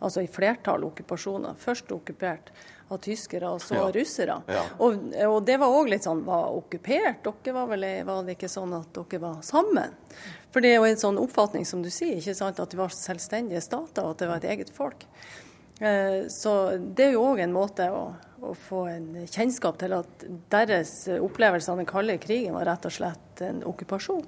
Altså 0.04 0.22
i 0.24 0.28
flertall 0.28 0.84
okkupasjoner. 0.84 1.56
Først 1.60 1.92
okkupert 1.96 2.50
av 2.92 2.98
tyskere 3.00 3.48
og 3.56 3.62
så 3.64 3.76
Ja. 3.76 3.86
russere. 3.96 4.42
Ja. 4.52 4.64
Og, 4.84 4.98
og 5.28 5.46
det 5.48 5.56
var 5.62 5.72
òg 5.72 5.88
litt 5.94 6.04
sånn 6.04 6.24
Var 6.28 6.50
okkupert? 6.58 7.24
Dere 7.24 7.54
var 7.56 7.68
vel 7.72 7.86
Var 8.08 8.24
det 8.28 8.36
ikke 8.38 8.50
sånn 8.52 8.74
at 8.80 8.92
dere 8.94 9.22
var 9.24 9.38
sammen? 9.48 9.96
For 10.52 10.62
det 10.62 10.74
er 10.74 10.76
jo 10.82 10.90
en 10.92 11.00
sånn 11.02 11.18
oppfatning, 11.18 11.66
som 11.66 11.82
du 11.82 11.90
sier, 11.90 12.18
ikke 12.20 12.36
sant, 12.38 12.60
at 12.60 12.70
de 12.70 12.78
var 12.78 12.92
selvstendige 12.94 13.62
stater, 13.64 14.04
og 14.04 14.12
at 14.12 14.20
det 14.20 14.28
var 14.30 14.38
et 14.44 14.52
eget 14.52 14.70
folk. 14.76 15.06
Eh, 15.82 16.28
Så 16.30 16.78
det 16.78 17.08
er 17.08 17.12
jo 17.16 17.24
òg 17.32 17.40
en 17.42 17.56
måte 17.56 17.88
å, 17.90 18.14
å 18.44 18.54
få 18.58 18.84
en 18.92 19.08
kjennskap 19.24 19.80
til 19.82 19.96
at 19.96 20.26
deres 20.52 20.94
opplevelse 21.16 21.72
av 21.72 21.80
den 21.80 21.90
kalde 21.90 22.18
krigen 22.22 22.58
var 22.58 22.68
rett 22.68 22.88
og 22.90 22.96
slett 22.96 23.44
en 23.46 23.64
okkupasjon. 23.68 24.26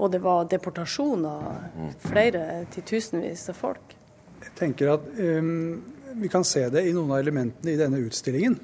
Og 0.00 0.12
det 0.12 0.22
var 0.24 0.48
deportasjon 0.48 1.26
av 1.28 1.88
flere 2.06 2.64
titusenvis 2.72 3.50
av 3.52 3.58
folk. 3.58 3.96
Jeg 4.40 4.54
tenker 4.56 4.94
at 4.94 5.08
um, 5.20 5.82
vi 6.16 6.30
kan 6.32 6.44
se 6.46 6.62
det 6.72 6.86
i 6.88 6.94
noen 6.96 7.12
av 7.12 7.20
elementene 7.20 7.74
i 7.74 7.80
denne 7.80 8.00
utstillingen. 8.00 8.56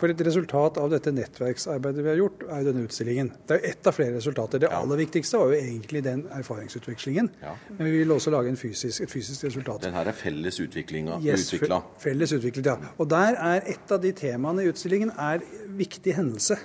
For 0.00 0.08
et 0.08 0.20
resultat 0.24 0.78
av 0.80 0.88
dette 0.90 1.12
nettverksarbeidet 1.12 2.04
vi 2.04 2.08
har 2.08 2.18
gjort, 2.18 2.44
er 2.48 2.62
jo 2.62 2.68
denne 2.70 2.84
utstillingen. 2.86 3.28
Det 3.46 3.56
er 3.56 3.60
jo 3.60 3.72
ett 3.72 3.88
av 3.90 3.96
flere 3.96 4.16
resultater. 4.16 4.62
Det 4.62 4.70
aller 4.72 5.00
viktigste 5.02 5.40
var 5.40 5.52
jo 5.52 5.58
egentlig 5.60 6.02
den 6.06 6.22
erfaringsutvekslingen. 6.32 7.28
Men 7.76 7.82
vi 7.84 7.98
vil 7.98 8.14
også 8.14 8.32
lage 8.32 8.52
en 8.52 8.60
fysisk, 8.60 9.04
et 9.04 9.12
fysisk 9.12 9.44
resultat. 9.44 9.84
Den 9.84 9.96
her 9.98 10.08
er 10.08 10.16
felles 10.16 10.60
utvikla? 10.64 11.20
Yes. 11.24 11.50
Felles 12.02 12.32
utviklet, 12.32 12.72
ja. 12.72 12.94
Og 12.96 13.10
der 13.12 13.36
er 13.36 13.68
et 13.68 13.92
av 13.92 14.00
de 14.02 14.14
temaene 14.16 14.64
i 14.64 14.72
utstillingen 14.72 15.12
er 15.12 15.44
viktig 15.76 16.16
hendelse. 16.16 16.56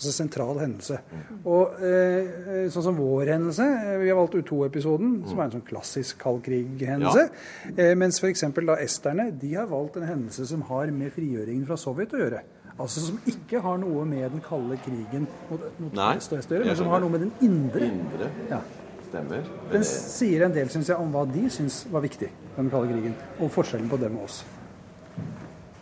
Altså 0.00 0.14
sentral 0.16 0.56
hendelse. 0.56 0.96
Og 1.44 1.74
eh, 1.84 2.68
sånn 2.72 2.84
som 2.86 2.96
vår 2.96 3.34
hendelse, 3.34 3.64
eh, 3.84 3.96
vi 4.00 4.06
har 4.08 4.16
valgt 4.16 4.38
U2-episoden, 4.38 5.10
som 5.28 5.36
er 5.36 5.42
en 5.44 5.58
sånn 5.58 5.64
klassisk 5.66 6.22
kald 6.22 6.38
krig-hendelse. 6.46 7.26
Eh, 7.74 7.90
mens 8.00 8.16
f.eks. 8.16 8.46
da 8.56 8.78
esterne, 8.80 9.26
de 9.36 9.50
har 9.58 9.68
valgt 9.68 9.98
en 10.00 10.06
hendelse 10.08 10.46
som 10.48 10.62
har 10.70 10.88
med 10.96 11.12
frigjøringen 11.12 11.66
fra 11.68 11.76
Sovjet 11.76 12.14
å 12.16 12.22
gjøre. 12.22 12.40
Altså 12.80 13.02
som 13.10 13.18
ikke 13.28 13.60
har 13.60 13.76
noe 13.82 14.06
med 14.08 14.24
den 14.32 14.40
kalde 14.46 14.78
krigen 14.86 15.26
mot, 15.50 15.66
mot 15.82 15.98
Nei, 15.98 16.14
øst 16.16 16.32
og 16.32 16.40
øst 16.40 16.54
å 16.54 16.56
gjøre, 16.56 16.70
men 16.70 16.78
som 16.78 16.88
har 16.94 17.04
noe 17.04 17.12
med 17.12 17.26
den 17.26 17.34
indre. 17.44 17.90
Indre. 17.90 18.30
Ja. 18.48 18.62
Stemmer. 19.10 19.52
Den 19.74 19.84
sier 19.84 20.46
en 20.46 20.56
del, 20.56 20.72
synes 20.72 20.88
jeg, 20.88 20.96
om 20.96 21.12
hva 21.12 21.26
de 21.28 21.44
syns 21.52 21.82
var 21.92 22.06
viktig, 22.06 22.30
den 22.56 22.72
kalde 22.72 22.94
krigen. 22.94 23.20
Og 23.36 23.52
forskjellen 23.52 23.92
på 23.92 24.00
dem 24.00 24.16
og 24.16 24.30
oss. 24.30 24.40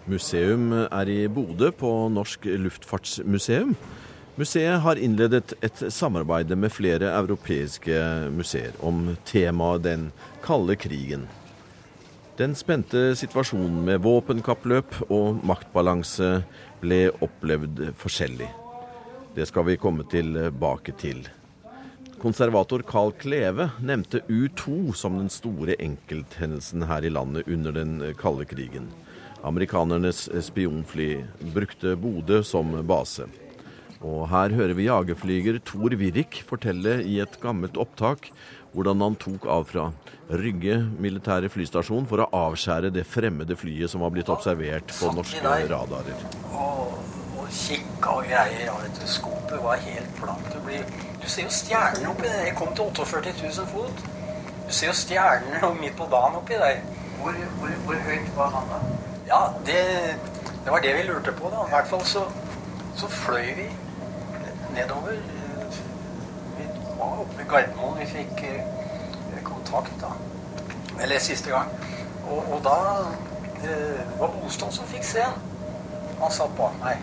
Museum 0.09 0.73
er 0.73 1.11
i 1.13 1.21
Bodø 1.29 1.69
på 1.77 1.95
Norsk 2.11 2.51
luftfartsmuseum. 2.67 3.77
Museet 4.39 4.81
har 4.81 4.97
innledet 4.97 5.53
et 5.67 5.81
samarbeid 5.91 6.53
med 6.55 6.71
flere 6.71 7.09
europeiske 7.11 7.97
museer 8.31 8.77
om 8.87 9.17
temaet 9.27 9.83
den 9.83 10.05
kalde 10.45 10.77
krigen. 10.79 11.25
Den 12.39 12.55
spente 12.55 13.17
situasjonen 13.19 13.81
med 13.89 14.05
våpenkappløp 14.05 14.95
og 15.09 15.41
maktbalanse 15.43 16.29
ble 16.79 17.01
opplevd 17.19 17.83
forskjellig. 17.99 18.47
Det 19.35 19.49
skal 19.51 19.67
vi 19.73 19.77
komme 19.83 20.07
tilbake 20.07 20.95
til. 21.03 21.25
Konservator 22.23 22.87
Carl 22.87 23.11
Kleve 23.19 23.73
nevnte 23.83 24.23
U2 24.31 24.95
som 24.95 25.19
den 25.19 25.35
store 25.35 25.75
enkelthendelsen 25.83 26.87
her 26.87 27.03
i 27.03 27.11
landet 27.11 27.51
under 27.51 27.75
den 27.75 27.99
kalde 28.23 28.47
krigen. 28.47 28.87
Amerikanernes 29.43 30.29
spionfly 30.47 31.25
brukte 31.59 31.99
Bodø 31.99 32.45
som 32.47 32.77
base. 32.87 33.27
Og 34.07 34.29
her 34.31 34.55
hører 34.55 34.77
vi 34.79 34.87
jagerflyger 34.87 35.59
Tor 35.67 35.95
Wirrik 35.99 36.43
fortelle 36.47 37.01
i 37.03 37.19
et 37.23 37.41
gammelt 37.43 37.79
opptak 37.81 38.31
hvordan 38.75 39.01
han 39.03 39.17
tok 39.19 39.47
av 39.51 39.65
fra 39.71 39.89
Rygge 40.29 40.77
militære 41.01 41.49
flystasjon 41.49 42.07
for 42.07 42.21
å 42.21 42.29
avskjære 42.37 42.91
det 42.93 43.07
fremmede 43.09 43.57
flyet 43.57 43.91
som 43.91 44.03
var 44.05 44.13
blitt 44.13 44.29
observert 44.29 44.93
på 44.93 45.09
norske 45.17 45.41
radarer. 45.71 46.27
og, 46.53 46.99
og 47.41 47.49
kikka 47.49 48.19
og 48.19 48.29
greier. 48.29 48.69
Vet 48.83 49.01
du, 49.01 49.07
skopet 49.09 49.57
var 49.65 49.81
helt 49.87 50.21
blankt. 50.21 50.53
Du, 50.53 50.61
blir, 50.67 50.85
du 51.23 51.27
ser 51.33 51.49
jo 51.49 51.55
stjernene 51.57 52.13
oppi 52.13 52.29
der. 52.29 52.45
Jeg 52.51 52.59
kom 52.61 52.77
til 52.77 52.93
48 52.93 53.35
000 53.41 53.73
fot. 53.73 54.05
Du 54.69 54.73
ser 54.77 54.93
jo 54.93 54.97
stjernene 55.01 55.73
midt 55.81 55.97
på 55.97 56.11
dagen 56.13 56.37
oppi 56.43 56.61
der. 56.61 56.85
Hvor, 57.23 57.41
hvor, 57.59 57.75
hvor 57.89 58.05
høyt 58.05 58.31
var 58.37 58.53
han 58.59 58.69
da? 58.75 58.83
Ja, 59.33 59.43
det, 59.65 59.81
det 60.61 60.77
var 60.77 60.85
det 60.85 60.93
vi 61.01 61.09
lurte 61.09 61.33
på. 61.41 61.49
da. 61.57 61.65
I 61.65 61.73
hvert 61.73 61.89
fall 61.89 62.05
så, 62.07 62.29
så 63.01 63.09
fløy 63.25 63.55
vi 63.63 63.71
nedover. 64.79 65.19
Vi 66.59 66.65
var 66.99 67.21
oppe 67.23 67.39
ved 67.39 67.49
Gardermoen. 67.51 67.99
Vi 67.99 68.07
fikk 68.07 68.43
eh, 68.49 69.43
kontakt 69.45 69.95
da. 70.01 70.13
Eller 71.03 71.19
siste 71.19 71.51
gang. 71.51 71.71
Og, 72.31 72.53
og 72.53 72.61
da 72.65 72.79
eh, 73.65 74.03
var 74.21 74.35
Bostad 74.43 74.73
som 74.73 74.87
fikk 74.87 75.05
se 75.05 75.25
den. 75.25 75.47
Han 76.23 76.35
satt 76.35 76.55
bak 76.59 76.79
meg. 76.83 77.03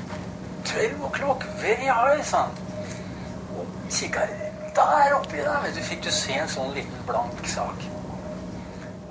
12 0.66 1.06
o'clock, 1.08 1.46
very 1.62 1.88
high, 1.88 2.24
sa 2.26 2.48
han. 2.48 2.58
Og 3.56 3.68
kikka 3.92 4.26
der 4.76 5.14
oppi 5.16 5.38
der, 5.38 5.62
vet 5.64 5.76
du, 5.76 5.84
fikk 5.86 6.02
du 6.04 6.12
se 6.12 6.34
en 6.36 6.50
sånn 6.52 6.74
liten 6.76 7.06
blank 7.08 7.46
sak. 7.48 7.86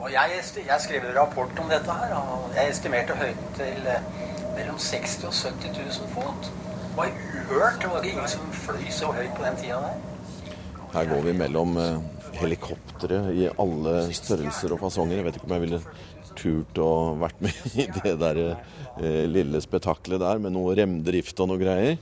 Og 0.02 0.10
jeg, 0.12 0.42
jeg 0.58 0.80
skrev 0.84 1.06
en 1.08 1.16
rapport 1.16 1.60
om 1.62 1.70
dette 1.72 1.94
her, 2.00 2.12
og 2.18 2.50
jeg 2.56 2.74
estimerte 2.74 3.16
høyden 3.16 3.54
til 3.56 3.88
eh, 3.88 4.10
mellom 4.58 4.76
60 4.78 5.24
og 5.30 5.32
70 5.32 5.78
000 5.78 6.12
fot. 6.18 6.50
Var 6.94 7.10
uhørt. 7.10 7.80
Det 7.82 7.88
var 7.90 8.04
ingen 8.06 8.28
som 8.30 8.50
fløy 8.54 8.84
så 8.94 9.10
høyt 9.14 9.32
på 9.34 9.46
den 9.46 9.56
tida 9.58 9.80
der. 9.82 10.02
Her 10.94 11.08
går 11.10 11.24
vi 11.26 11.32
mellom 11.34 11.78
eh, 11.82 11.96
helikoptre 12.38 13.18
i 13.34 13.48
alle 13.50 13.94
størrelser 14.14 14.76
og 14.76 14.84
fasonger. 14.84 15.18
Jeg 15.18 15.26
vet 15.26 15.38
ikke 15.40 15.48
om 15.48 15.56
jeg 15.56 15.64
ville 15.64 15.80
turt 16.38 16.78
å 16.82 16.92
vært 17.18 17.42
med 17.42 17.66
i 17.82 17.88
det 17.98 18.14
der 18.20 18.40
eh, 18.44 19.24
lille 19.30 19.62
spetakkelet 19.62 20.22
der 20.22 20.42
med 20.42 20.54
noe 20.54 20.76
remdrift 20.78 21.42
og 21.42 21.50
noe 21.50 21.62
greier. 21.62 21.98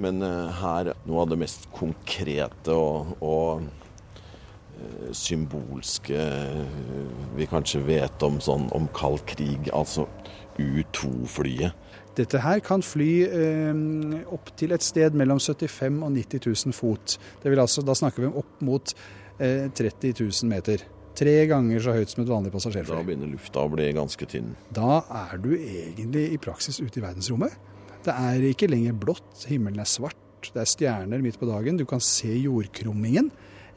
Men 0.00 0.24
eh, 0.24 0.62
her 0.62 0.94
noe 1.04 1.26
av 1.26 1.34
det 1.34 1.40
mest 1.42 1.68
konkrete 1.76 2.72
og, 2.72 3.12
og 3.20 3.66
eh, 4.80 5.12
symbolske 5.16 6.16
eh, 6.16 6.64
vi 7.36 7.48
kanskje 7.50 7.84
vet 7.84 8.24
om, 8.24 8.40
sånn, 8.40 8.70
om 8.76 8.88
kald 8.96 9.20
krig, 9.28 9.68
altså 9.76 10.08
U2-flyet. 10.60 11.76
Dette 12.20 12.40
her 12.44 12.60
kan 12.64 12.82
fly 12.84 13.10
eh, 13.24 13.82
opp 14.34 14.52
til 14.60 14.74
et 14.76 14.84
sted 14.84 15.16
mellom 15.16 15.40
75 15.40 16.00
og 16.04 16.12
90 16.12 16.46
000 16.68 16.76
fot. 16.76 17.16
Det 17.40 17.52
vil 17.52 17.62
altså, 17.62 17.84
da 17.86 17.96
snakker 17.96 18.24
vi 18.24 18.30
om 18.30 18.40
opp 18.42 18.64
mot 18.66 18.92
eh, 19.38 19.70
30 19.72 20.12
000 20.20 20.50
meter. 20.50 20.84
Tre 21.20 21.34
ganger 21.50 21.82
så 21.82 21.94
høyt 21.96 22.12
som 22.12 22.22
et 22.22 22.30
vanlig 22.30 22.52
Da 22.54 23.02
begynner 23.02 23.32
lufta 23.32 23.64
å 23.64 23.72
bli 23.72 23.88
ganske 23.96 24.28
tynn. 24.30 24.54
Da 24.72 25.02
er 25.24 25.40
du 25.42 25.50
egentlig 25.56 26.28
i 26.34 26.40
praksis 26.40 26.80
ute 26.80 27.00
i 27.00 27.04
verdensrommet. 27.04 27.56
Det 28.04 28.14
er 28.14 28.44
ikke 28.48 28.70
lenger 28.70 28.96
blått, 28.96 29.44
himmelen 29.50 29.82
er 29.82 29.88
svart, 29.88 30.16
det 30.54 30.62
er 30.62 30.68
stjerner 30.70 31.20
midt 31.20 31.36
på 31.40 31.48
dagen, 31.48 31.76
du 31.76 31.84
kan 31.88 32.00
se 32.00 32.30
jordkrummingen. 32.32 33.28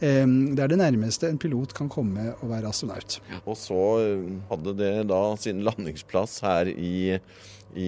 Det 0.03 0.59
er 0.59 0.71
det 0.71 0.79
nærmeste 0.81 1.29
en 1.31 1.39
pilot 1.39 1.71
kan 1.77 1.87
komme 1.91 2.33
å 2.43 2.49
være 2.49 2.67
astronaut. 2.73 3.19
Og 3.45 3.55
så 3.55 3.79
eh, 4.03 4.25
hadde 4.49 4.75
det 4.79 4.93
da 5.07 5.21
sin 5.39 5.63
landingsplass 5.63 6.41
her 6.43 6.71
i, 6.73 7.15
i, 7.15 7.87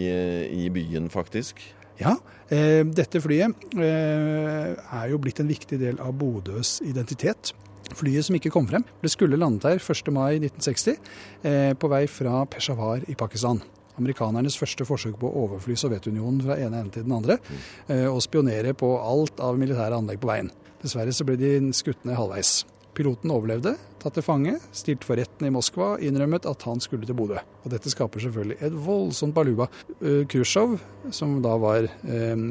i 0.64 0.70
byen, 0.72 1.12
faktisk. 1.12 1.60
Ja, 2.00 2.18
dette 2.48 3.22
flyet 3.24 3.70
eh, 3.80 4.72
er 4.76 5.06
jo 5.12 5.20
blitt 5.24 5.40
en 5.40 5.48
viktig 5.48 5.80
del 5.80 6.00
av 6.04 6.16
Bodøs 6.20 6.78
identitet. 6.84 7.54
Flyet 7.94 8.26
som 8.26 8.36
ikke 8.38 8.52
kom 8.54 8.66
frem, 8.70 8.84
det 9.04 9.12
skulle 9.14 9.38
landet 9.38 9.68
her 9.68 9.80
1. 9.80 10.12
mai 10.14 10.40
1960 10.40 10.96
eh, 11.46 11.72
på 11.78 11.90
vei 11.92 12.06
fra 12.10 12.44
Peshawar 12.50 13.06
i 13.12 13.16
Pakistan. 13.18 13.62
Amerikanernes 13.96 14.58
første 14.60 14.88
forsøk 14.88 15.20
på 15.22 15.30
å 15.30 15.46
overfly 15.46 15.78
Sovjetunionen 15.80 16.42
fra 16.44 16.58
ene 16.60 16.82
ende 16.82 16.98
til 16.98 17.06
den 17.06 17.16
andre, 17.16 17.38
eh, 17.88 18.08
og 18.10 18.24
spionere 18.26 18.74
på 18.76 18.90
alt 18.98 19.40
av 19.44 19.60
militære 19.62 20.02
anlegg 20.02 20.20
på 20.24 20.32
veien. 20.32 20.50
Dessverre 20.86 21.14
så 21.16 21.26
ble 21.26 21.38
de 21.42 21.58
skutt 21.74 22.06
ned 22.06 22.18
halvveis. 22.20 22.60
Piloten 22.96 23.32
overlevde, 23.34 23.74
tatt 24.00 24.16
til 24.16 24.24
fange, 24.24 24.54
stilt 24.72 25.04
for 25.04 25.20
retten 25.20 25.48
i 25.48 25.52
Moskva, 25.52 25.96
innrømmet 26.06 26.46
at 26.48 26.64
han 26.64 26.80
skulle 26.84 27.08
til 27.08 27.18
Bodø. 27.18 27.42
Og 27.66 27.74
dette 27.74 27.92
skaper 27.92 28.24
selvfølgelig 28.24 28.56
et 28.64 28.78
voldsomt 28.86 29.36
baluba. 29.36 29.68
Khrusjtsjov, 30.00 30.78
som 31.16 31.36
da 31.44 31.58
var 31.60 31.90
eh, 31.90 32.46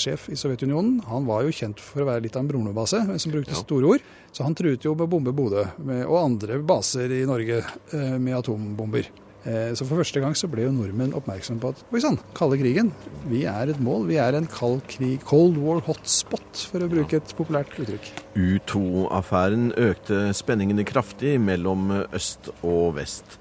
sjef 0.00 0.26
i 0.32 0.38
Sovjetunionen, 0.40 0.98
han 1.06 1.28
var 1.28 1.46
jo 1.46 1.54
kjent 1.54 1.82
for 1.84 2.02
å 2.02 2.10
være 2.10 2.24
litt 2.26 2.38
av 2.38 2.46
en 2.46 2.50
brumlebase, 2.50 3.04
som 3.22 3.36
brukte 3.36 3.60
store 3.60 3.94
ord. 3.94 4.10
Så 4.34 4.46
han 4.46 4.58
truet 4.58 4.88
jo 4.88 4.96
med 4.96 5.06
å 5.06 5.12
bombe 5.12 5.36
Bodø 5.36 5.68
og 6.00 6.18
andre 6.18 6.58
baser 6.66 7.12
i 7.14 7.22
Norge 7.28 7.60
eh, 7.60 8.16
med 8.18 8.40
atombomber. 8.40 9.12
Eh, 9.48 9.72
så 9.72 9.86
for 9.88 10.02
første 10.02 10.20
gang 10.20 10.34
så 10.36 10.48
ble 10.52 10.66
jo 10.66 10.72
nordmenn 10.74 11.14
oppmerksom 11.16 11.60
på 11.62 11.72
at 11.72 11.80
oi 11.94 12.02
sann, 12.04 12.18
kalde 12.36 12.58
krigen, 12.60 12.90
vi 13.30 13.46
er 13.48 13.72
et 13.72 13.80
mål. 13.80 14.04
Vi 14.10 14.18
er 14.20 14.36
en 14.36 14.48
kald 14.50 14.82
krig, 14.90 15.22
cold 15.28 15.56
war 15.62 15.80
hotspot, 15.86 16.66
for 16.72 16.84
å 16.84 16.90
bruke 16.92 17.20
et 17.20 17.34
populært 17.38 17.72
uttrykk. 17.80 18.10
U2-affæren 18.36 19.70
økte 19.80 20.28
spenningene 20.36 20.84
kraftig 20.88 21.38
mellom 21.40 21.88
øst 22.10 22.52
og 22.60 22.98
vest. 23.00 23.38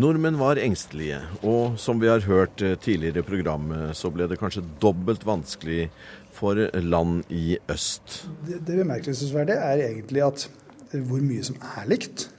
Nordmenn 0.00 0.38
var 0.40 0.60
engstelige, 0.60 1.18
og 1.44 1.76
som 1.80 1.98
vi 2.00 2.08
har 2.08 2.22
hørt 2.24 2.62
tidligere 2.80 3.20
i 3.20 3.26
programmet, 3.26 3.96
så 3.98 4.08
ble 4.12 4.28
det 4.30 4.38
kanskje 4.40 4.62
dobbelt 4.80 5.26
vanskelig 5.28 5.90
for 6.32 6.56
land 6.80 7.24
i 7.28 7.58
øst. 7.68 8.22
Det, 8.46 8.62
det 8.64 8.78
bemerkelsesverdige 8.80 9.60
er 9.60 9.84
egentlig 9.90 10.24
at 10.24 10.46
hvor 10.90 11.20
mye 11.22 11.44
som 11.46 11.58
er 11.76 11.90
likt. 11.90 12.30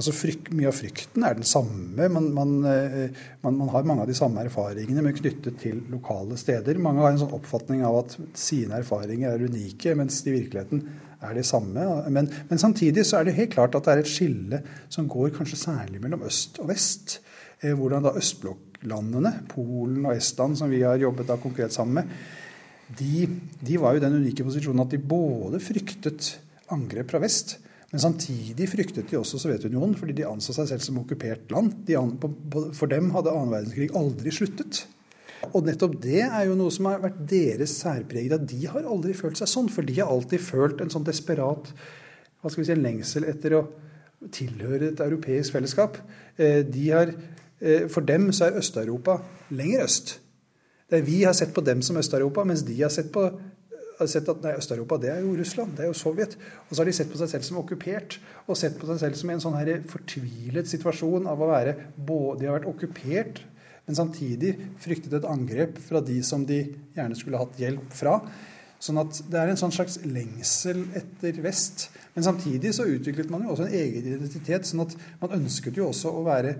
Altså 0.00 0.14
frykt, 0.16 0.48
Mye 0.56 0.70
av 0.70 0.78
frykten 0.78 1.24
er 1.28 1.34
den 1.36 1.44
samme. 1.44 2.06
Man, 2.08 2.30
man, 2.32 2.54
man, 2.64 3.58
man, 3.58 3.68
har 3.68 3.84
mange 3.84 4.06
av 4.06 4.08
de 4.08 4.16
samme 4.16 4.40
erfaringene, 4.46 5.02
men 5.04 5.16
knyttet 5.16 5.58
til 5.60 5.82
lokale 5.92 6.38
steder. 6.40 6.80
Mange 6.80 7.04
har 7.04 7.12
en 7.12 7.20
sånn 7.20 7.34
oppfatning 7.36 7.84
av 7.84 7.98
at 7.98 8.16
sine 8.38 8.78
erfaringer 8.80 9.34
er 9.34 9.44
unike, 9.44 9.92
mens 9.98 10.22
de 10.24 10.32
i 10.32 10.38
virkeligheten 10.38 10.80
er 11.20 11.36
de 11.36 11.44
samme. 11.44 11.84
Men, 12.08 12.30
men, 12.48 12.62
samtidig 12.62 13.04
så 13.04 13.20
er 13.20 13.28
det 13.28 13.36
helt 13.36 13.52
klart 13.52 13.76
at 13.76 13.84
det 13.84 13.92
er 13.92 14.02
et 14.06 14.08
skille 14.08 14.62
som 14.88 15.08
går 15.10 15.34
kanskje 15.36 15.60
særlig 15.66 16.00
mellom 16.00 16.24
øst 16.30 16.62
og 16.64 16.72
vest. 16.72 17.20
Hvordan 17.60 18.08
da 18.08 18.16
østblokklandene, 18.16 19.34
Polen 19.52 20.06
og 20.08 20.14
Estland, 20.16 20.56
som 20.56 20.72
vi 20.72 20.80
har 20.80 20.96
jobbet 21.02 21.28
da 21.28 21.36
konkret 21.42 21.76
sammen 21.76 22.00
med, 22.00 22.20
de, 22.96 23.28
de 23.60 23.76
var 23.78 23.92
jo 23.92 24.00
i 24.00 24.06
den 24.08 24.16
unike 24.16 24.48
posisjonen 24.48 24.86
at 24.86 24.96
de 24.96 25.04
både 25.12 25.60
fryktet 25.62 26.38
angrep 26.72 27.12
fra 27.12 27.20
vest, 27.20 27.59
men 27.90 28.02
samtidig 28.02 28.68
fryktet 28.70 29.10
de 29.10 29.18
også 29.18 29.40
Sovjetunionen, 29.42 29.96
fordi 29.98 30.14
de 30.20 30.28
anså 30.28 30.54
seg 30.54 30.68
selv 30.70 30.84
som 30.84 31.00
okkupert 31.00 31.50
land. 31.50 31.72
De, 31.88 31.96
for 32.78 32.90
dem 32.90 33.10
hadde 33.16 33.32
annen 33.34 33.50
verdenskrig 33.50 33.90
aldri 33.98 34.34
sluttet. 34.34 34.84
Og 35.50 35.64
nettopp 35.66 35.96
det 36.04 36.20
er 36.22 36.44
jo 36.46 36.54
noe 36.58 36.70
som 36.74 36.86
har 36.86 37.02
vært 37.02 37.18
deres 37.30 37.74
særpreg. 37.80 38.30
De 38.46 38.60
har 38.70 38.86
aldri 38.86 39.16
følt 39.18 39.40
seg 39.40 39.50
sånn, 39.50 39.72
for 39.72 39.86
de 39.86 39.98
har 39.98 40.12
alltid 40.12 40.42
følt 40.44 40.84
en 40.84 40.92
sånn 40.92 41.06
desperat 41.08 41.72
hva 42.40 42.48
skal 42.48 42.62
vi 42.62 42.68
si, 42.68 42.74
en 42.76 42.84
lengsel 42.84 43.26
etter 43.28 43.58
å 43.58 43.66
tilhøre 44.32 44.92
et 44.92 45.02
europeisk 45.04 45.56
fellesskap. 45.56 45.98
De 46.38 46.84
har, 46.92 47.12
for 47.92 48.06
dem 48.06 48.30
så 48.36 48.46
er 48.46 48.60
Øst-Europa 48.60 49.18
lenger 49.52 49.84
øst. 49.84 50.18
Det 50.90 51.00
er 51.00 51.06
vi 51.06 51.22
har 51.24 51.34
sett 51.36 51.52
på 51.56 51.64
dem 51.66 51.82
som 51.84 51.98
Øst-Europa, 52.00 52.46
mens 52.48 52.62
de 52.68 52.78
har 52.80 52.92
sett 52.92 53.10
på 53.12 53.26
har 54.00 54.10
sett 54.10 54.28
at 54.32 54.46
Øst-Europa 54.54 54.98
det 55.02 55.12
er 55.12 55.20
jo 55.24 55.36
Russland, 55.38 55.76
det 55.76 55.84
er 55.84 55.90
jo 55.90 55.96
Sovjet. 55.96 56.36
Og 56.68 56.74
så 56.74 56.82
har 56.82 56.88
de 56.88 56.96
sett 56.96 57.10
på 57.12 57.20
seg 57.20 57.30
selv 57.32 57.46
som 57.46 57.60
okkupert, 57.60 58.18
og 58.46 58.58
sett 58.58 58.78
på 58.80 58.88
seg 58.88 59.00
selv 59.02 59.20
som 59.20 59.32
en 59.32 59.42
sånn 59.44 59.58
her 59.58 59.84
fortvilet 59.90 60.70
situasjon 60.70 61.28
av 61.30 61.40
å 61.40 61.50
være 61.52 61.76
både 61.96 62.40
De 62.40 62.48
har 62.48 62.58
vært 62.58 62.70
okkupert, 62.70 63.42
men 63.86 63.98
samtidig 63.98 64.54
fryktet 64.80 65.16
et 65.18 65.28
angrep 65.28 65.78
fra 65.82 66.02
de 66.04 66.20
som 66.26 66.44
de 66.46 66.62
gjerne 66.96 67.16
skulle 67.18 67.40
hatt 67.40 67.58
hjelp 67.58 67.94
fra. 67.96 68.20
Sånn 68.80 69.00
at 69.02 69.18
det 69.28 69.36
er 69.36 69.50
en 69.50 69.58
sånn 69.60 69.74
slags 69.74 69.98
lengsel 70.08 70.86
etter 70.96 71.40
vest. 71.44 71.88
Men 72.14 72.24
samtidig 72.24 72.72
så 72.76 72.86
utviklet 72.88 73.32
man 73.32 73.44
jo 73.44 73.52
også 73.52 73.66
en 73.66 73.74
egen 73.76 74.06
identitet. 74.14 74.64
sånn 74.68 74.86
at 74.86 74.94
man 75.20 75.34
ønsket 75.42 75.76
jo 75.76 75.90
også 75.90 76.12
å 76.16 76.22
være 76.24 76.54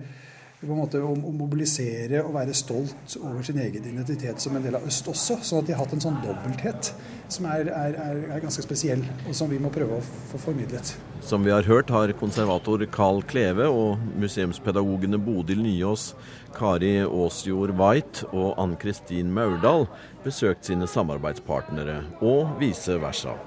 på 0.61 0.69
en 0.69 0.77
måte 0.77 0.99
å, 1.01 1.11
mobilisere 1.17 2.19
og 2.21 2.35
være 2.35 2.53
stolt 2.53 3.15
over 3.17 3.41
sin 3.45 3.57
egen 3.63 3.85
identitet 3.89 4.41
som 4.43 4.53
en 4.57 4.65
del 4.65 4.77
av 4.77 4.85
øst 4.85 5.07
også. 5.09 5.39
Sånn 5.41 5.63
at 5.63 5.69
de 5.69 5.73
har 5.73 5.81
hatt 5.81 5.95
en 5.95 6.03
sånn 6.03 6.19
dobbelthet 6.21 6.91
som 7.33 7.47
er, 7.49 7.71
er, 7.73 7.97
er 8.35 8.43
ganske 8.43 8.61
spesiell, 8.61 9.01
og 9.25 9.33
som 9.37 9.49
vi 9.49 9.57
må 9.61 9.71
prøve 9.73 9.97
å 9.97 10.03
få 10.29 10.41
formidlet. 10.45 10.93
Som 11.25 11.47
vi 11.47 11.53
har 11.53 11.65
hørt, 11.65 11.89
har 11.93 12.13
konservator 12.19 12.83
Carl 12.93 13.23
Kleve 13.25 13.69
og 13.73 14.03
museumspedagogene 14.21 15.17
Bodil 15.21 15.63
Nyås, 15.65 16.11
Kari 16.53 16.97
Aasjord 17.07 17.73
White 17.79 18.29
og 18.29 18.53
Ann-Kristin 18.61 19.33
Maurdal 19.33 19.87
besøkt 20.25 20.69
sine 20.69 20.89
samarbeidspartnere, 20.89 22.03
og 22.21 22.53
vice 22.61 22.99
versa. 23.01 23.37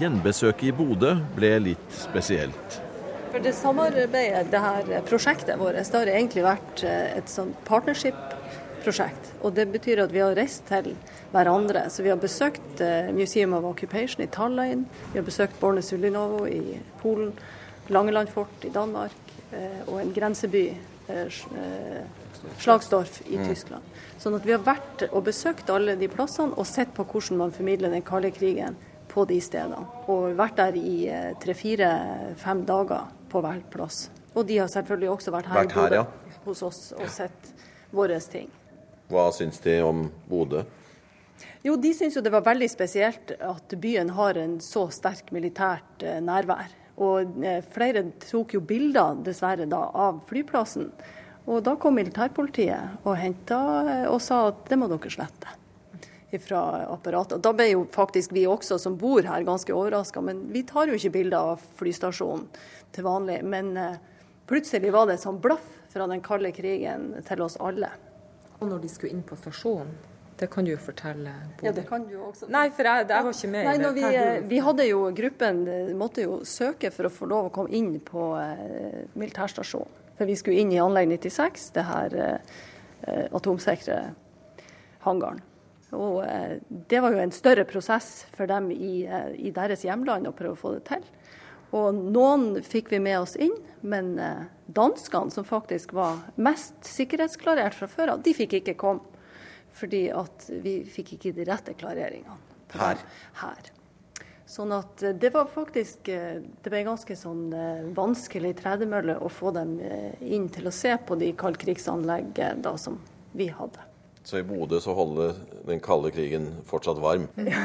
Gjenbesøket 0.00 0.70
i 0.70 0.76
Bodø 0.76 1.16
ble 1.36 1.56
litt 1.70 2.00
spesielt. 2.00 2.85
For 3.32 3.42
det 3.44 3.52
samarbeidet, 3.58 4.50
det 4.50 4.60
her 4.62 5.02
prosjektet 5.06 5.58
vårt, 5.60 5.76
det 5.76 5.98
har 5.98 6.08
egentlig 6.08 6.44
vært 6.46 6.82
et 6.86 7.28
sånt 7.28 7.58
partnership-prosjekt. 7.68 9.32
Og 9.42 9.52
det 9.58 9.66
betyr 9.74 10.00
at 10.04 10.14
vi 10.14 10.22
har 10.22 10.36
reist 10.38 10.64
til 10.70 10.94
hverandre. 11.34 11.90
Så 11.92 12.02
vi 12.06 12.12
har 12.12 12.20
besøkt 12.22 12.80
Museum 13.12 13.52
of 13.58 13.66
Occupation 13.68 14.24
i 14.24 14.30
Tallinn, 14.32 14.86
vi 15.12 15.20
har 15.20 15.26
besøkt 15.26 15.60
Borne 15.60 15.82
Sulinovo 15.84 16.46
i 16.48 16.78
Polen, 17.02 17.34
Langeland 17.92 18.32
fort 18.32 18.64
i 18.66 18.72
Danmark 18.74 19.14
og 19.86 20.00
en 20.00 20.12
grenseby, 20.16 20.70
Slagsdorf 22.58 23.20
i 23.30 23.38
Tyskland. 23.44 23.84
Sånn 24.18 24.34
at 24.38 24.46
vi 24.46 24.54
har 24.54 24.64
vært 24.64 25.06
og 25.12 25.26
besøkt 25.28 25.70
alle 25.70 25.94
de 25.98 26.08
plassene 26.10 26.56
og 26.56 26.66
sett 26.66 26.90
på 26.96 27.04
hvordan 27.06 27.38
man 27.44 27.54
formidler 27.54 27.92
den 27.92 28.04
kalde 28.06 28.32
krigen 28.34 28.74
på 29.16 29.24
de 29.28 29.40
stedene. 29.40 29.80
Og 30.12 30.36
vært 30.36 30.60
der 30.60 30.76
i 30.76 30.96
tre-fire-fem 31.40 32.62
dager 32.68 33.08
på 33.32 33.40
hver 33.44 33.62
plass. 33.72 34.06
Og 34.36 34.44
de 34.48 34.60
har 34.60 34.68
selvfølgelig 34.68 35.12
også 35.14 35.32
vært 35.32 35.48
her, 35.48 35.62
vært 35.62 35.76
her 35.78 35.98
ja. 36.02 36.06
hos 36.44 36.62
oss 36.66 36.80
og 36.96 37.08
sett 37.08 37.52
våre 37.96 38.18
ting. 38.20 38.50
Hva 39.08 39.30
syns 39.32 39.62
de 39.64 39.78
om 39.86 40.04
Bodø? 40.28 40.66
Jo, 41.64 41.76
De 41.80 41.92
syns 41.96 42.16
jo 42.16 42.22
det 42.22 42.32
var 42.34 42.44
veldig 42.46 42.68
spesielt 42.70 43.32
at 43.40 43.76
byen 43.80 44.12
har 44.16 44.38
en 44.38 44.58
så 44.62 44.86
sterk 44.92 45.32
militært 45.34 46.04
nærvær. 46.22 46.68
Og 47.02 47.44
flere 47.72 48.06
tok 48.22 48.54
jo 48.56 48.62
bilder, 48.64 49.18
dessverre, 49.24 49.66
da, 49.68 49.82
av 49.92 50.22
flyplassen. 50.28 50.90
Og 51.46 51.62
da 51.64 51.76
kom 51.80 51.96
militærpolitiet 51.96 53.04
og 53.04 53.16
henta 53.20 53.60
og 54.10 54.20
sa 54.24 54.46
at 54.50 54.66
det 54.70 54.78
må 54.80 54.88
dere 54.90 55.12
slette 55.12 55.56
fra 56.42 56.60
apparatet. 56.92 57.42
Da 57.42 57.52
ble 57.56 57.68
jo 57.70 57.84
faktisk 57.92 58.34
vi 58.34 58.46
også 58.50 58.80
som 58.82 58.96
bor 58.98 59.24
her 59.24 59.46
ganske 59.46 59.72
overraska, 59.74 60.20
men 60.24 60.46
vi 60.52 60.64
tar 60.66 60.90
jo 60.90 60.98
ikke 60.98 61.14
bilder 61.14 61.54
av 61.54 61.62
flystasjonen 61.78 62.48
til 62.96 63.06
vanlig. 63.06 63.38
Men 63.46 63.72
plutselig 64.50 64.90
var 64.94 65.06
det 65.10 65.20
sånn 65.22 65.38
blaff 65.42 65.64
fra 65.92 66.08
den 66.10 66.20
kalde 66.24 66.50
krigen 66.52 67.14
til 67.28 67.46
oss 67.46 67.56
alle. 67.62 67.92
Og 68.58 68.68
når 68.68 68.84
de 68.84 68.90
skulle 68.90 69.14
inn 69.14 69.24
på 69.26 69.38
stasjonen, 69.38 69.94
det 70.36 70.50
kan 70.52 70.66
du 70.66 70.74
jo 70.74 70.78
fortelle. 70.80 71.32
Ja, 71.64 71.72
det 71.72 71.86
kan 71.88 72.04
du 72.04 72.12
jo 72.12 72.26
også. 72.28 72.48
Nei, 72.52 72.66
for 72.76 72.84
jeg, 72.84 73.06
jeg 73.08 73.24
var 73.24 73.36
ikke 73.38 73.50
med. 73.54 73.68
Nei, 73.70 73.92
vi, 73.96 74.08
vi, 74.50 74.58
hadde 74.66 74.84
jo 74.84 74.98
Gruppen 75.16 75.62
måtte 75.96 76.26
jo 76.26 76.40
søke 76.44 76.90
for 76.92 77.08
å 77.08 77.12
få 77.12 77.28
lov 77.30 77.48
å 77.48 77.52
komme 77.54 77.72
inn 77.76 77.94
på 78.04 78.28
eh, 78.36 79.06
militærstasjonen. 79.16 80.02
For 80.16 80.28
vi 80.28 80.36
skulle 80.36 80.60
inn 80.60 80.72
i 80.72 80.80
anlegg 80.80 81.08
96, 81.14 81.70
det 81.76 81.84
her 81.88 82.18
eh, 82.20 83.24
atomsikre 83.36 83.98
hangaren. 85.06 85.40
Og 85.94 86.24
eh, 86.24 86.58
Det 86.68 87.00
var 87.00 87.14
jo 87.14 87.22
en 87.22 87.34
større 87.34 87.66
prosess 87.68 88.26
for 88.34 88.50
dem 88.50 88.70
i, 88.74 89.06
i, 89.38 89.52
deres 89.54 89.84
hjemland 89.86 90.26
å 90.26 90.34
prøve 90.34 90.56
å 90.56 90.60
få 90.60 90.74
det 90.76 90.86
til. 90.90 91.04
Og 91.76 91.94
Noen 91.94 92.62
fikk 92.64 92.90
vi 92.94 93.00
med 93.02 93.20
oss 93.20 93.36
inn, 93.38 93.54
men 93.86 94.16
eh, 94.18 94.46
danskene, 94.66 95.30
som 95.34 95.46
faktisk 95.46 95.94
var 95.96 96.24
mest 96.40 96.78
sikkerhetsklarert 96.88 97.76
fra 97.76 97.90
før 97.90 98.16
av, 98.16 98.26
de 98.26 98.34
fikk 98.34 98.60
ikke 98.60 98.78
komme. 98.80 99.14
Fordi 99.76 100.06
at 100.08 100.46
vi 100.64 100.78
fikk 100.88 101.18
ikke 101.18 101.34
de 101.36 101.44
rette 101.44 101.74
klareringene. 101.76 102.38
Her? 102.76 103.02
Her. 103.42 103.68
Sånn 104.48 104.72
at 104.74 105.02
det 105.18 105.28
var 105.34 105.48
faktisk 105.50 106.06
Det 106.06 106.70
ble 106.70 106.80
ganske 106.86 107.16
sånn 107.18 107.50
vanskelig 107.94 108.52
tredemølle 108.60 109.18
å 109.18 109.30
få 109.30 109.52
dem 109.54 109.76
inn 110.22 110.46
til 110.54 110.70
å 110.70 110.74
se 110.74 110.94
på 110.96 111.18
de 111.20 111.32
kaldkrigsanleggene 111.38 112.74
som 112.80 112.98
vi 113.36 113.50
hadde. 113.52 113.84
Så 114.26 114.40
i 114.40 114.46
Bodø 114.46 114.80
så 114.82 114.90
holder 114.96 115.36
den 115.68 115.78
kalde 115.82 116.10
krigen 116.10 116.48
fortsatt 116.66 116.98
varm? 116.98 117.28
ja, 117.38 117.60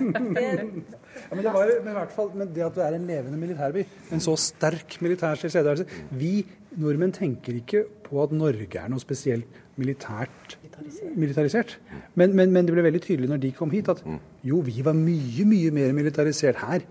men, 0.00 1.42
det 1.44 1.52
var, 1.52 1.68
men, 1.68 1.90
i 1.90 1.96
hvert 1.98 2.14
fall, 2.14 2.30
men 2.32 2.48
det 2.54 2.64
at 2.64 2.76
du 2.76 2.80
er 2.80 2.96
en 2.96 3.04
levende 3.10 3.40
militærby, 3.40 3.84
en 4.12 4.22
så 4.24 4.36
sterk 4.40 4.96
militær 5.04 5.36
tilstedeværelse 5.36 5.84
Vi 6.16 6.46
nordmenn 6.80 7.12
tenker 7.12 7.58
ikke 7.60 7.84
på 8.06 8.22
at 8.22 8.32
Norge 8.32 8.80
er 8.80 8.88
noe 8.88 9.04
spesielt 9.04 9.60
militært 9.76 10.56
militarisert. 11.18 11.76
Men, 12.14 12.32
men, 12.36 12.52
men, 12.54 12.66
det 12.66 12.74
ble 12.74 12.86
veldig 12.86 13.02
tydelig 13.04 13.28
når 13.28 13.42
de 13.42 13.52
kom 13.52 13.70
hit, 13.74 13.90
at 13.92 14.00
jo, 14.46 14.62
vi 14.64 14.80
var 14.86 14.96
mye, 14.96 15.44
mye 15.48 15.74
mer 15.74 15.92
militarisert 15.96 16.62
her 16.62 16.86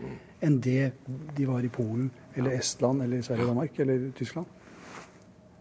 enn 0.45 0.59
det 0.61 0.91
de 1.33 1.47
var 1.49 1.65
i 1.65 1.73
Polen 1.73 2.11
eller 2.37 2.53
Estland 2.59 3.01
eller 3.01 3.25
Sverige 3.25 3.47
og 3.47 3.55
Danmark 3.55 3.79
eller 3.81 4.11
Tyskland. 4.17 4.45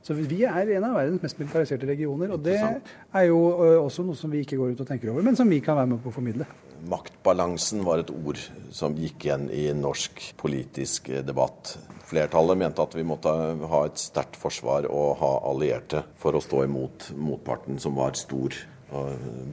Så 0.06 0.14
vi 0.14 0.44
er 0.46 0.68
en 0.76 0.84
av 0.86 0.94
verdens 0.94 1.24
mest 1.24 1.40
militariserte 1.40 1.88
regioner. 1.88 2.30
Og 2.36 2.44
det 2.46 2.60
er 2.62 3.24
jo 3.26 3.40
også 3.82 4.04
noe 4.06 4.14
som 4.14 4.30
vi 4.30 4.44
ikke 4.44 4.58
går 4.60 4.76
ut 4.76 4.82
og 4.84 4.86
tenker 4.86 5.10
over, 5.10 5.24
men 5.26 5.34
som 5.38 5.50
vi 5.50 5.58
kan 5.64 5.74
være 5.80 5.90
med 5.96 6.02
på 6.04 6.12
å 6.12 6.14
formidle. 6.14 6.46
Maktbalansen 6.86 7.82
var 7.82 7.98
et 7.98 8.12
ord 8.14 8.38
som 8.70 8.94
gikk 8.94 9.26
igjen 9.26 9.48
i 9.50 9.64
norsk 9.74 10.22
politisk 10.38 11.10
debatt. 11.26 11.74
Flertallet 12.06 12.60
mente 12.60 12.84
at 12.84 12.94
vi 12.94 13.02
måtte 13.08 13.32
ha 13.66 13.82
et 13.88 13.98
sterkt 13.98 14.38
forsvar 14.38 14.86
og 14.86 15.16
ha 15.24 15.32
allierte 15.50 16.04
for 16.22 16.38
å 16.38 16.44
stå 16.44 16.62
imot 16.68 17.10
motparten, 17.18 17.82
som 17.82 17.98
var 17.98 18.14
stor. 18.14 18.54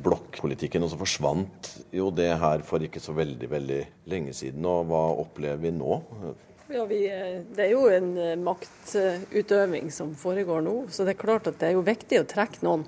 Blokkpolitikken. 0.06 0.84
Og 0.86 0.92
så 0.94 1.00
forsvant 1.00 1.72
jo 1.98 2.12
det 2.14 2.30
her 2.38 2.62
for 2.68 2.86
ikke 2.86 3.02
så 3.02 3.16
veldig, 3.18 3.50
veldig 3.50 3.80
lenge 4.14 4.38
siden. 4.38 4.62
Og 4.70 4.86
hva 4.92 5.08
opplever 5.24 5.64
vi 5.66 5.74
nå? 5.74 6.04
Ja, 6.74 6.86
vi, 6.86 7.06
eh, 7.06 7.42
Det 7.56 7.66
er 7.68 7.70
jo 7.70 7.84
en 7.86 8.18
eh, 8.18 8.38
maktutøving 8.42 9.92
som 9.94 10.16
foregår 10.18 10.64
nå. 10.66 10.72
Så 10.90 11.06
det 11.06 11.14
er 11.14 11.20
klart 11.22 11.46
at 11.46 11.60
det 11.62 11.68
er 11.68 11.76
jo 11.76 11.84
viktig 11.86 12.18
å 12.18 12.26
trekke 12.26 12.64
noen 12.66 12.88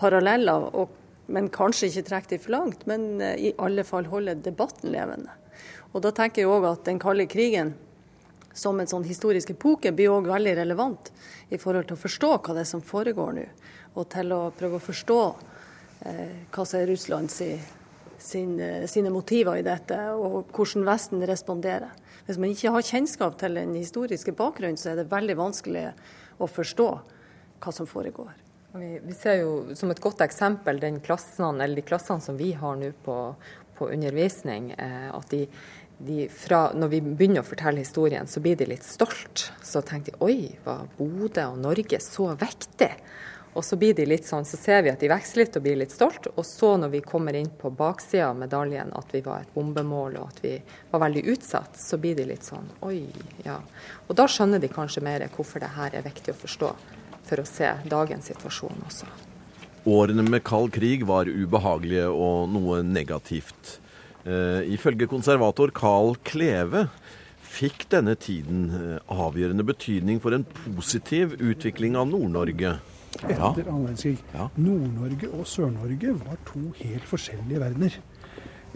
paralleller. 0.00 0.70
Og, 0.72 0.94
men 1.28 1.50
kanskje 1.52 1.90
ikke 1.90 2.04
trekke 2.06 2.30
dem 2.30 2.40
for 2.40 2.54
langt, 2.54 2.86
men 2.88 3.20
eh, 3.20 3.34
i 3.36 3.50
alle 3.60 3.84
fall 3.84 4.08
holde 4.08 4.38
debatten 4.40 4.88
levende. 4.94 5.34
Og 5.92 6.00
Da 6.06 6.14
tenker 6.16 6.42
jeg 6.42 6.48
òg 6.48 6.64
at 6.70 6.88
den 6.88 7.00
kalde 7.02 7.26
krigen 7.28 7.74
som 8.56 8.80
en 8.80 8.88
sånn 8.88 9.04
historisk 9.04 9.52
epoke 9.52 9.92
blir 9.92 10.14
òg 10.14 10.32
veldig 10.32 10.56
relevant 10.56 11.12
i 11.52 11.60
forhold 11.60 11.90
til 11.90 11.98
å 11.98 12.04
forstå 12.06 12.32
hva 12.38 12.56
det 12.56 12.64
er 12.64 12.72
som 12.72 12.80
foregår 12.80 13.36
nå. 13.36 13.44
Og 14.00 14.08
til 14.16 14.32
å 14.32 14.40
prøve 14.56 14.80
å 14.80 14.86
forstå 14.86 15.20
eh, 16.08 16.40
hva 16.56 16.64
som 16.64 16.80
er 16.80 16.88
Russlands 16.88 17.36
sin, 17.36 18.56
sine 18.88 19.12
motiver 19.12 19.60
i 19.60 19.68
dette, 19.68 20.00
og 20.16 20.48
hvordan 20.56 20.88
Vesten 20.88 21.28
responderer. 21.28 21.92
Hvis 22.26 22.40
man 22.42 22.50
ikke 22.50 22.72
har 22.74 22.86
kjennskap 22.86 23.36
til 23.38 23.54
den 23.54 23.74
historiske 23.78 24.34
bakgrunnen, 24.34 24.78
så 24.80 24.92
er 24.92 25.00
det 25.00 25.10
veldig 25.12 25.36
vanskelig 25.38 25.86
å 26.42 26.48
forstå 26.50 26.88
hva 27.62 27.72
som 27.72 27.88
foregår. 27.88 28.32
Vi, 28.76 29.14
ser 29.16 29.40
jo 29.40 29.76
som 29.78 29.92
et 29.92 30.02
godt 30.02 30.20
eksempel 30.24 30.82
klassene, 31.04 31.68
de 31.72 31.84
klassene 31.86 32.20
som 32.20 32.36
vi 32.36 32.50
har 32.52 32.76
nå 32.76 32.90
på, 33.04 33.16
på, 33.78 33.88
undervisning, 33.88 34.72
eh, 34.76 35.08
at 35.14 35.30
de, 35.30 35.46
de 35.96 36.26
fra, 36.28 36.72
når 36.76 36.92
vi 36.92 37.00
begynner 37.06 37.40
å 37.40 37.46
fortelle 37.46 37.80
historien, 37.80 38.28
så 38.28 38.42
blir 38.44 38.58
de 38.58 38.68
litt 38.68 38.84
stolt. 38.84 39.46
Så 39.64 39.80
tenker 39.86 40.12
de 40.12 40.26
oi, 40.26 40.50
var 40.66 40.90
Bodø 40.98 41.46
og 41.54 41.62
Norge 41.62 42.02
så 42.04 42.32
viktig? 42.36 42.90
Og 43.56 43.64
så 43.64 43.76
blir 43.80 43.94
de 43.96 44.04
litt 44.04 44.26
sånn, 44.28 44.44
så 44.44 44.58
ser 44.60 44.82
vi 44.84 44.90
at 44.92 45.00
de 45.00 45.08
vokser 45.08 45.40
litt 45.40 45.54
og 45.56 45.62
blir 45.64 45.78
litt 45.80 45.94
stolt. 45.94 46.28
Og 46.34 46.44
så 46.44 46.74
når 46.76 46.90
vi 46.92 47.00
kommer 47.04 47.36
inn 47.38 47.48
på 47.48 47.70
baksida 47.72 48.28
av 48.28 48.36
medaljen, 48.36 48.90
at 48.92 49.14
vi 49.14 49.22
var 49.24 49.46
et 49.46 49.54
bombemål 49.54 50.18
og 50.20 50.26
at 50.28 50.42
vi 50.44 50.52
var 50.90 51.00
veldig 51.06 51.22
utsatt, 51.32 51.78
så 51.80 51.96
blir 52.00 52.18
de 52.18 52.26
litt 52.28 52.44
sånn 52.44 52.66
oi, 52.84 53.06
ja. 53.46 53.56
Og 54.06 54.18
da 54.18 54.26
skjønner 54.28 54.60
de 54.60 54.68
kanskje 54.68 55.00
mer 55.06 55.24
hvorfor 55.32 55.64
det 55.64 55.72
her 55.72 55.96
er 55.96 56.04
viktig 56.04 56.34
å 56.34 56.40
forstå, 56.42 56.68
for 57.26 57.40
å 57.40 57.46
se 57.48 57.70
dagens 57.88 58.28
situasjon 58.28 58.84
også. 58.90 59.08
Årene 59.88 60.26
med 60.26 60.44
kald 60.44 60.74
krig 60.74 61.06
var 61.08 61.30
ubehagelige 61.30 62.10
og 62.10 62.50
noe 62.52 62.82
negativt. 62.84 63.78
Eh, 64.26 64.66
ifølge 64.74 65.08
konservator 65.08 65.72
Carl 65.72 66.18
Kleve 66.26 66.88
fikk 67.56 67.86
denne 67.94 68.18
tiden 68.20 68.68
eh, 68.74 69.14
avgjørende 69.14 69.64
betydning 69.64 70.20
for 70.20 70.36
en 70.36 70.44
positiv 70.66 71.38
utvikling 71.38 71.96
av 71.96 72.10
Nord-Norge 72.10 72.74
etter 73.24 73.62
ja. 73.64 73.70
annen 73.70 73.88
verdenskrig. 73.88 74.18
Ja. 74.34 74.48
Nord-Norge 74.56 75.32
og 75.32 75.46
Sør-Norge 75.48 76.12
var 76.20 76.38
to 76.48 76.62
helt 76.82 77.08
forskjellige 77.08 77.62
verdener. 77.62 77.98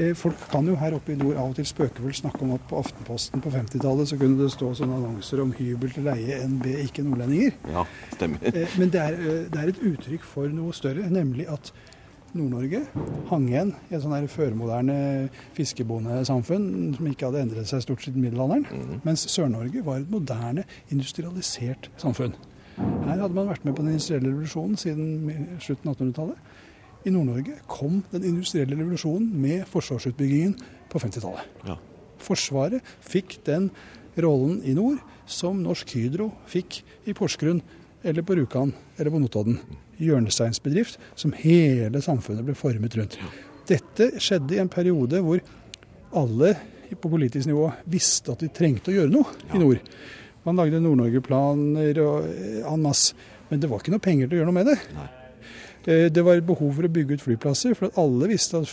Eh, 0.00 0.14
folk 0.16 0.38
kan 0.50 0.66
jo 0.66 0.76
her 0.80 0.94
oppe 0.96 1.12
i 1.12 1.18
nord 1.18 1.36
av 1.36 1.50
og 1.50 1.56
til 1.58 1.66
spøkefull 1.68 2.14
snakke 2.16 2.40
om 2.46 2.54
at 2.54 2.64
på 2.70 2.78
Aftenposten 2.80 3.42
på 3.44 3.52
50-tallet 3.52 4.08
så 4.08 4.16
kunne 4.20 4.38
det 4.40 4.52
stå 4.54 4.72
sånne 4.78 4.96
annonser 4.96 5.42
om 5.42 5.52
hybel 5.56 5.92
til 5.92 6.06
leie 6.08 6.38
NB, 6.48 6.66
ikke 6.86 7.04
nordlendinger. 7.04 7.56
Ja, 7.68 7.84
stemmer. 8.14 8.44
Eh, 8.48 8.76
men 8.80 8.92
det 8.94 9.02
er, 9.02 9.18
eh, 9.18 9.46
det 9.52 9.60
er 9.60 9.72
et 9.72 9.82
uttrykk 9.92 10.24
for 10.24 10.52
noe 10.54 10.72
større, 10.76 11.10
nemlig 11.10 11.48
at 11.52 11.72
Nord-Norge 12.32 12.84
hang 13.28 13.48
igjen 13.48 13.72
i 13.90 13.96
et 13.96 14.04
sånn 14.04 14.28
førmoderne 14.30 14.96
fiskebondesamfunn 15.56 16.94
som 16.96 17.08
ikke 17.10 17.26
hadde 17.26 17.42
endret 17.42 17.68
seg 17.68 17.82
stort 17.82 18.04
siden 18.06 18.22
middelalderen. 18.22 18.68
Mm. 18.70 19.00
Mens 19.04 19.26
Sør-Norge 19.32 19.82
var 19.84 19.98
et 19.98 20.12
moderne, 20.14 20.64
industrialisert 20.94 21.90
samfunn. 21.98 22.38
Her 23.06 23.22
hadde 23.24 23.36
man 23.36 23.48
vært 23.50 23.64
med 23.66 23.76
på 23.76 23.84
den 23.84 23.94
industrielle 23.94 24.30
revolusjonen 24.30 24.78
siden 24.80 25.58
slutten 25.62 25.90
av 25.90 25.96
1800-tallet. 25.96 26.50
I 27.04 27.12
Nord-Norge 27.14 27.56
kom 27.70 28.02
den 28.12 28.26
industrielle 28.28 28.76
revolusjonen 28.76 29.30
med 29.40 29.64
forsvarsutbyggingen 29.70 30.56
på 30.92 31.00
50-tallet. 31.00 31.62
Ja. 31.68 31.78
Forsvaret 32.20 32.84
fikk 33.00 33.38
den 33.46 33.70
rollen 34.20 34.60
i 34.68 34.74
nord 34.76 35.00
som 35.30 35.62
Norsk 35.64 35.94
Hydro 35.96 36.30
fikk 36.50 36.82
i 37.08 37.14
Porsgrunn 37.16 37.62
eller 38.02 38.24
på 38.26 38.36
Rjukan 38.36 38.72
eller 38.96 39.12
på 39.12 39.20
Notodden. 39.22 39.60
Hjørnesteinsbedrift 40.00 41.00
som 41.14 41.32
hele 41.36 42.02
samfunnet 42.04 42.44
ble 42.46 42.56
formet 42.58 42.96
rundt. 42.96 43.18
Dette 43.68 44.12
skjedde 44.20 44.56
i 44.56 44.62
en 44.62 44.72
periode 44.72 45.20
hvor 45.24 45.42
alle 46.16 46.54
på 46.90 47.10
politisk 47.10 47.46
nivå 47.46 47.68
visste 47.90 48.34
at 48.34 48.42
de 48.42 48.48
trengte 48.52 48.90
å 48.90 48.96
gjøre 48.96 49.12
noe 49.12 49.28
ja. 49.30 49.54
i 49.54 49.60
nord. 49.62 49.92
Man 50.46 50.60
lagde 50.60 50.80
Nord-Norge-planer 50.82 52.00
og 52.04 52.28
eh, 52.30 52.60
en 52.64 52.84
masse. 52.84 53.16
Men 53.50 53.62
det 53.62 53.70
var 53.70 53.82
ikke 53.82 53.92
noe 53.94 54.04
penger 54.04 54.28
til 54.28 54.38
å 54.38 54.40
gjøre 54.40 54.50
noe 54.52 54.58
med 54.60 54.70
det. 54.70 54.76
Nei. 54.96 55.08
Eh, 55.84 56.06
det 56.12 56.24
var 56.24 56.38
et 56.38 56.46
behov 56.46 56.74
for 56.76 56.86
å 56.86 56.92
bygge 56.92 57.18
ut 57.18 57.24
flyplasser, 57.24 57.74
for 57.78 57.92
alle 58.00 58.30
visste 58.30 58.62
at 58.62 58.70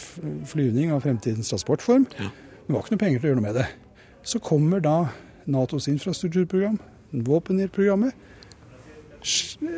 flyvning 0.52 0.94
var 0.94 1.04
fremtidens 1.04 1.52
transportform. 1.54 2.08
Ja. 2.20 2.30
Men 2.30 2.70
det 2.70 2.76
var 2.76 2.86
ikke 2.86 2.96
noe 2.96 3.04
penger 3.06 3.20
til 3.20 3.28
å 3.28 3.32
gjøre 3.32 3.42
noe 3.42 3.48
med 3.50 3.60
det. 3.62 3.68
Så 4.28 4.44
kommer 4.44 4.84
da 4.84 4.98
Natos 5.48 5.88
infrastrukturprogram, 5.88 6.80
våpenhjelpprogrammet. 7.28 8.26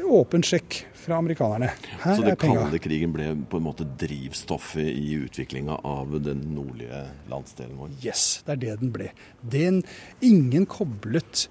Åpen 0.10 0.44
sjekk 0.46 0.82
fra 1.00 1.20
amerikanerne. 1.22 1.70
Her 2.02 2.18
Så 2.18 2.26
det 2.26 2.36
kalde 2.42 2.80
krigen 2.82 3.14
ble 3.14 3.30
på 3.50 3.58
en 3.58 3.66
måte 3.66 3.86
drivstoffet 4.02 4.90
i 4.90 5.14
utviklinga 5.22 5.80
av 5.88 6.18
den 6.26 6.42
nordlige 6.54 7.06
landsdelen 7.32 7.78
vår? 7.80 7.94
Yes, 8.04 8.42
det 8.46 8.58
er 8.58 8.62
det 8.66 8.76
den 8.82 8.92
ble. 8.94 9.12
Den, 9.42 9.82
ingen 10.26 10.68
koblet 10.70 11.48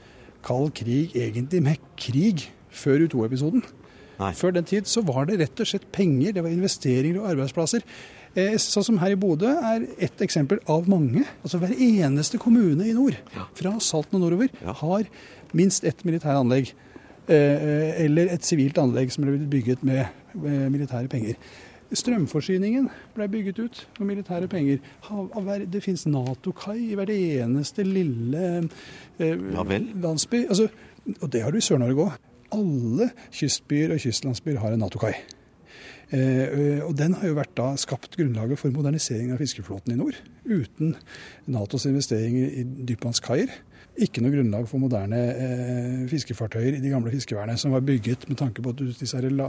kald 0.47 0.75
krig 0.79 1.17
egentlig 1.17 1.63
med 1.65 1.91
krig 1.99 2.49
før 2.71 3.07
U2-episoden. 3.07 3.65
Før 4.35 4.55
den 4.57 4.67
tid 4.67 4.89
så 4.91 5.03
var 5.07 5.29
det 5.29 5.39
rett 5.39 5.61
og 5.63 5.69
slett 5.71 5.87
penger, 5.95 6.33
det 6.35 6.43
var 6.43 6.51
investeringer 6.51 7.21
og 7.21 7.29
arbeidsplasser. 7.33 7.85
Eh, 8.39 8.57
sånn 8.61 8.85
som 8.85 8.99
her 9.01 9.15
i 9.15 9.19
Bodø 9.19 9.51
er 9.51 9.87
ett 10.05 10.21
eksempel 10.25 10.61
av 10.71 10.89
mange. 10.91 11.25
Altså 11.43 11.61
Hver 11.63 11.73
eneste 11.75 12.41
kommune 12.43 12.87
i 12.87 12.97
nord, 12.97 13.17
fra 13.57 13.77
Salten 13.83 14.19
og 14.19 14.27
nordover, 14.27 14.51
har 14.83 15.09
minst 15.57 15.87
ett 15.89 16.05
militæranlegg. 16.05 16.75
Eh, 17.29 18.05
eller 18.05 18.31
et 18.33 18.45
sivilt 18.45 18.79
anlegg 18.81 19.13
som 19.13 19.27
ble 19.27 19.39
bygget 19.53 19.83
med 19.85 20.05
eh, 20.05 20.69
militære 20.73 21.11
penger. 21.13 21.37
Strømforsyningen 21.97 22.89
ble 23.17 23.29
bygget 23.33 23.59
ut 23.65 23.79
med 23.99 24.11
militære 24.11 24.49
penger. 24.49 24.83
Det 25.73 25.83
finnes 25.85 26.05
Nato-kai 26.07 26.91
i 26.91 26.99
hver 26.99 27.13
eneste 27.15 27.87
lille 27.87 28.69
eh, 29.19 29.39
landsby. 30.03 30.45
Altså, 30.49 30.69
og 31.21 31.33
det 31.33 31.43
har 31.43 31.51
du 31.51 31.61
i 31.61 31.65
Sør-Norge 31.65 32.05
òg. 32.05 32.19
Alle 32.53 33.11
kystbyer 33.33 33.95
og 33.95 34.05
kystlandsbyer 34.05 34.61
har 34.61 34.77
en 34.77 34.85
Nato-kai. 34.85 35.15
Eh, 36.13 36.81
og 36.85 36.95
Den 36.97 37.17
har 37.21 37.29
jo 37.29 37.37
vært 37.37 37.57
da 37.57 37.73
skapt 37.77 38.17
grunnlaget 38.17 38.61
for 38.61 38.73
modernisering 38.73 39.33
av 39.33 39.41
fiskeflåten 39.41 39.93
i 39.93 39.99
nord. 40.01 40.17
Uten 40.45 40.95
Natos 41.49 41.89
investeringer 41.89 42.49
i 42.49 42.65
dypvannskaier 42.89 43.53
ikke 44.05 44.23
noe 44.23 44.33
grunnlag 44.33 44.67
for 44.71 44.83
moderne 44.83 45.19
eh, 45.33 46.01
fiskefartøyer 46.11 46.77
i 46.77 46.83
de 46.83 46.93
gamle 46.93 47.11
fiskeværene, 47.13 47.57
som 47.59 47.75
var 47.75 47.85
bygget 47.87 48.29
med 48.31 48.39
tanke 48.41 48.63
på 48.63 48.73
at 48.75 48.83
disse 49.01 49.21
la, 49.33 49.49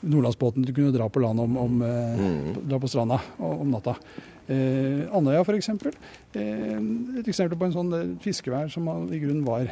nordlandsbåtene 0.00 0.66
du 0.68 0.74
kunne 0.76 0.94
dra 0.94 1.08
på 1.12 1.22
land 1.22 1.42
om, 1.42 1.56
om 1.60 1.80
eh, 1.86 2.24
mm. 2.24 2.60
dra 2.70 2.80
på 2.80 2.90
stranda 2.90 3.20
om 3.44 3.72
natta. 3.74 3.96
Eh, 4.50 5.04
Andøya 5.14 5.44
f.eks. 5.44 5.70
Eh, 5.70 6.74
et 7.20 7.28
eksempel 7.28 7.58
på 7.60 7.68
en 7.68 7.76
sånn 7.76 7.94
eh, 7.98 8.10
fiskevær 8.24 8.72
som 8.72 8.88
i 9.12 9.20
grunnen 9.22 9.46
var 9.46 9.68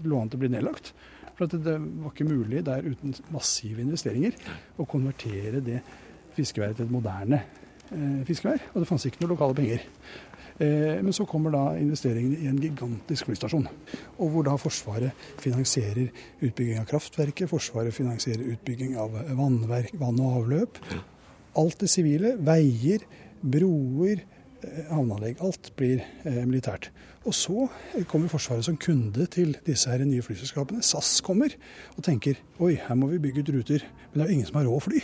lå 0.00 0.20
an 0.20 0.30
til 0.30 0.40
å 0.40 0.44
bli 0.44 0.52
nedlagt. 0.56 0.92
For 1.38 1.50
det, 1.50 1.62
det 1.64 1.76
var 1.78 2.12
ikke 2.12 2.28
mulig 2.28 2.64
der 2.66 2.86
uten 2.86 3.14
massive 3.32 3.84
investeringer 3.84 4.36
å 4.80 4.88
konvertere 4.88 5.62
det 5.64 5.80
fiskeværet 6.36 6.78
til 6.78 6.88
et 6.88 6.92
moderne 6.92 7.42
eh, 7.92 8.20
fiskevær. 8.28 8.60
Og 8.72 8.82
det 8.82 8.90
fantes 8.90 9.08
ikke 9.08 9.24
noen 9.24 9.34
lokale 9.34 9.56
penger. 9.58 9.86
Eh, 10.60 10.98
men 11.00 11.12
så 11.16 11.24
kommer 11.28 11.54
da 11.54 11.62
investeringene 11.80 12.36
i 12.42 12.48
en 12.50 12.58
gigantisk 12.60 13.30
flystasjon. 13.30 13.68
Og 14.20 14.32
hvor 14.32 14.44
da 14.44 14.58
Forsvaret 14.60 15.28
finansierer 15.40 16.10
utbygging 16.44 16.82
av 16.82 16.88
kraftverket, 16.90 17.48
Forsvaret 17.48 17.96
finansierer 17.96 18.50
utbygging 18.52 18.98
av 19.00 19.16
vannverk, 19.38 19.94
vann 20.00 20.20
og 20.20 20.42
avløp. 20.42 20.82
Alt 21.60 21.80
det 21.80 21.88
sivile. 21.90 22.34
Veier, 22.44 23.06
broer, 23.40 24.20
eh, 24.60 24.82
havneanlegg. 24.92 25.40
Alt 25.40 25.72
blir 25.80 26.04
eh, 26.28 26.44
militært. 26.44 26.90
Og 27.24 27.34
så 27.36 27.66
kommer 28.08 28.28
Forsvaret 28.32 28.68
som 28.68 28.76
kunde 28.80 29.26
til 29.32 29.56
disse 29.64 29.88
her 29.88 30.04
nye 30.04 30.24
flyselskapene. 30.24 30.84
SAS 30.84 31.22
kommer 31.24 31.56
og 31.96 32.04
tenker 32.04 32.36
oi, 32.60 32.74
her 32.76 32.96
må 32.96 33.08
vi 33.14 33.20
bygge 33.20 33.44
ut 33.44 33.56
ruter. 33.56 33.88
Men 34.12 34.20
det 34.20 34.26
er 34.26 34.28
jo 34.28 34.36
ingen 34.38 34.48
som 34.48 34.60
har 34.60 34.68
råd 34.68 34.76
å 34.76 34.86
fly. 34.90 35.02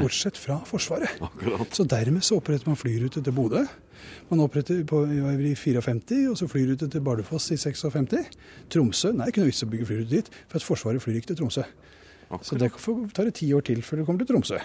Bortsett 0.00 0.38
fra 0.40 0.58
Forsvaret. 0.66 1.20
Akkurat. 1.20 1.74
Så 1.76 1.84
dermed 1.88 2.24
så 2.24 2.38
oppretter 2.40 2.70
man 2.70 2.78
flyrute 2.80 3.22
til 3.22 3.34
Bodø. 3.36 3.64
Man 4.30 4.42
oppretter 4.42 4.82
på, 4.88 5.04
i 5.06 5.54
54, 5.54 6.30
og 6.30 6.38
så 6.38 6.48
flyrute 6.50 6.88
til 6.90 7.04
Bardufoss 7.04 7.50
i 7.54 7.58
56. 7.60 8.38
Tromsø 8.72 9.12
Nei, 9.14 9.28
vits 9.36 9.62
å 9.62 9.70
bygge 9.70 9.88
flyrute 9.90 10.10
dit, 10.10 10.30
for 10.48 10.58
at 10.58 10.66
Forsvaret 10.66 11.04
flyr 11.04 11.20
ikke 11.20 11.32
til 11.32 11.42
Tromsø. 11.42 11.66
Akkurat. 12.30 12.46
Så 12.48 12.58
det 12.58 12.72
tar 13.14 13.28
det 13.28 13.36
ti 13.38 13.52
år 13.54 13.66
til 13.68 13.82
før 13.84 14.02
det 14.02 14.08
kommer 14.08 14.24
til 14.24 14.32
Tromsø. 14.32 14.62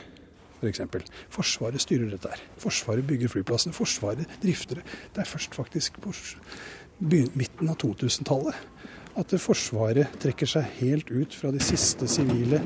For 0.57 0.69
eksempel. 0.71 1.03
Forsvaret 1.29 1.83
styrer 1.83 2.09
dette 2.09 2.31
her. 2.31 2.41
Forsvaret 2.57 3.05
bygger 3.05 3.29
flyplassene. 3.29 3.75
Forsvaret 3.77 4.39
drifter 4.41 4.79
det. 4.79 4.87
Det 5.13 5.21
er 5.21 5.29
først 5.29 5.53
faktisk 5.53 5.99
på 6.01 6.15
midten 7.37 7.69
av 7.69 7.77
2000-tallet 7.83 8.57
at 9.17 9.33
Forsvaret 9.41 10.19
trekker 10.21 10.49
seg 10.49 10.77
helt 10.81 11.09
ut 11.09 11.33
fra 11.33 11.53
de 11.53 11.61
siste 11.63 12.09
sivile 12.09 12.61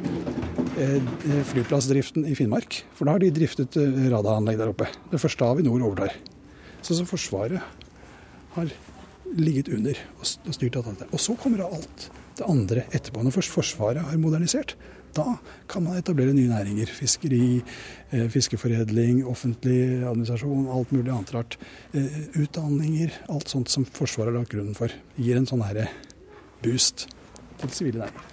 flyplassdriften 1.51 2.25
i 2.29 2.35
Finnmark. 2.37 2.81
For 2.97 3.07
da 3.07 3.15
har 3.15 3.23
de 3.23 3.31
driftet 3.35 3.77
eh, 3.79 4.07
radaranlegg 4.11 4.59
der 4.59 4.71
oppe. 4.73 4.87
Det 5.11 5.19
første 5.21 5.47
Avinor 5.47 5.83
overtar. 5.87 6.15
Sånn 6.81 7.01
som 7.01 7.09
Forsvaret 7.09 7.61
har 8.55 8.71
ligget 9.37 9.69
under 9.71 9.99
og 10.19 10.55
styrt 10.55 10.79
alt 10.79 10.89
dette. 10.91 11.09
Og 11.11 11.21
så 11.23 11.35
kommer 11.39 11.63
alt 11.67 12.09
det 12.39 12.47
andre 12.49 12.87
etterpå. 12.91 13.23
Når 13.23 13.37
først 13.37 13.53
Forsvaret 13.53 14.03
har 14.07 14.19
modernisert, 14.21 14.75
da 15.15 15.35
kan 15.71 15.83
man 15.83 15.99
etablere 15.99 16.33
nye 16.35 16.49
næringer. 16.51 16.91
Fiskeri, 16.95 17.61
eh, 18.11 18.27
fiskeforedling, 18.31 19.25
offentlig 19.27 20.03
administrasjon, 20.07 20.67
alt 20.71 20.91
mulig 20.95 21.11
annet 21.11 21.33
rart. 21.35 21.57
Eh, 21.93 22.19
utdanninger, 22.39 23.11
alt 23.29 23.51
sånt 23.51 23.69
som 23.69 23.85
Forsvaret 23.85 24.33
har 24.33 24.39
lagt 24.39 24.53
grunnen 24.55 24.75
for. 24.75 24.89
Gir 25.17 25.37
en 25.37 25.47
sånn 25.47 25.65
herre 25.67 25.89
boost 26.63 27.07
til 27.59 27.69
sivile 27.69 28.05
næringer. 28.05 28.30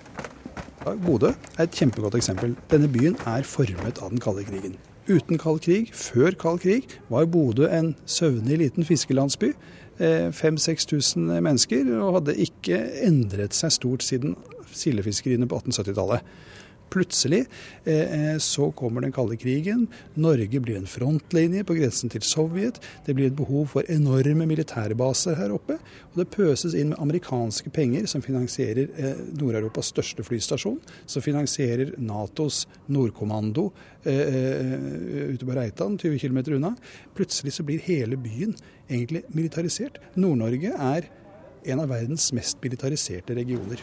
Bodø 0.85 1.33
er 1.59 1.63
et 1.67 1.75
kjempegodt 1.75 2.15
eksempel. 2.19 2.55
Denne 2.71 2.89
byen 2.93 3.17
er 3.27 3.47
formet 3.47 3.99
av 4.03 4.13
den 4.13 4.23
kalde 4.23 4.45
krigen. 4.47 4.77
Uten 5.09 5.41
kald 5.41 5.63
krig, 5.65 5.91
før 5.97 6.37
kald 6.39 6.61
krig, 6.61 6.89
var 7.09 7.27
Bodø 7.27 7.69
en 7.73 7.95
søvnig 8.07 8.59
liten 8.61 8.85
fiskelandsby. 8.85 9.55
5000-6000 9.99 11.41
mennesker, 11.43 11.89
og 11.99 12.21
hadde 12.21 12.37
ikke 12.39 12.79
endret 13.03 13.57
seg 13.57 13.73
stort 13.75 14.05
siden 14.07 14.37
sildefiskeriene 14.71 15.49
på 15.49 15.59
1870-tallet. 15.59 16.23
Plutselig 16.93 17.45
eh, 17.85 18.39
så 18.39 18.71
kommer 18.73 19.05
den 19.05 19.13
kalde 19.13 19.37
krigen. 19.37 19.87
Norge 20.15 20.61
blir 20.61 20.79
en 20.79 20.89
frontlinje 20.89 21.65
på 21.69 21.77
grensen 21.77 22.13
til 22.13 22.25
Sovjet. 22.25 22.81
Det 23.07 23.15
blir 23.17 23.29
et 23.29 23.37
behov 23.37 23.69
for 23.75 23.91
enorme 23.93 24.47
militærbaser 24.49 25.37
her 25.41 25.53
oppe. 25.57 25.79
Og 26.13 26.23
det 26.23 26.31
pøses 26.33 26.77
inn 26.79 26.93
med 26.93 27.03
amerikanske 27.03 27.73
penger 27.75 28.09
som 28.11 28.25
finansierer 28.25 28.89
eh, 28.97 29.21
Nord-Europas 29.41 29.93
største 29.93 30.25
flystasjon. 30.27 30.81
Som 31.07 31.25
finansierer 31.25 31.95
Natos 32.01 32.65
Nordkommando 32.89 33.69
eh, 34.09 34.75
ute 35.35 35.45
på 35.45 35.57
Reitan, 35.59 36.01
20 36.01 36.25
km 36.25 36.43
unna. 36.57 36.75
Plutselig 37.19 37.59
så 37.59 37.69
blir 37.69 37.85
hele 37.85 38.17
byen 38.21 38.57
egentlig 38.89 39.27
militarisert. 39.29 40.01
Nord-Norge 40.17 40.73
er 40.73 41.13
en 41.69 41.81
av 41.83 41.91
verdens 41.93 42.31
mest 42.33 42.63
militariserte 42.65 43.37
regioner. 43.37 43.83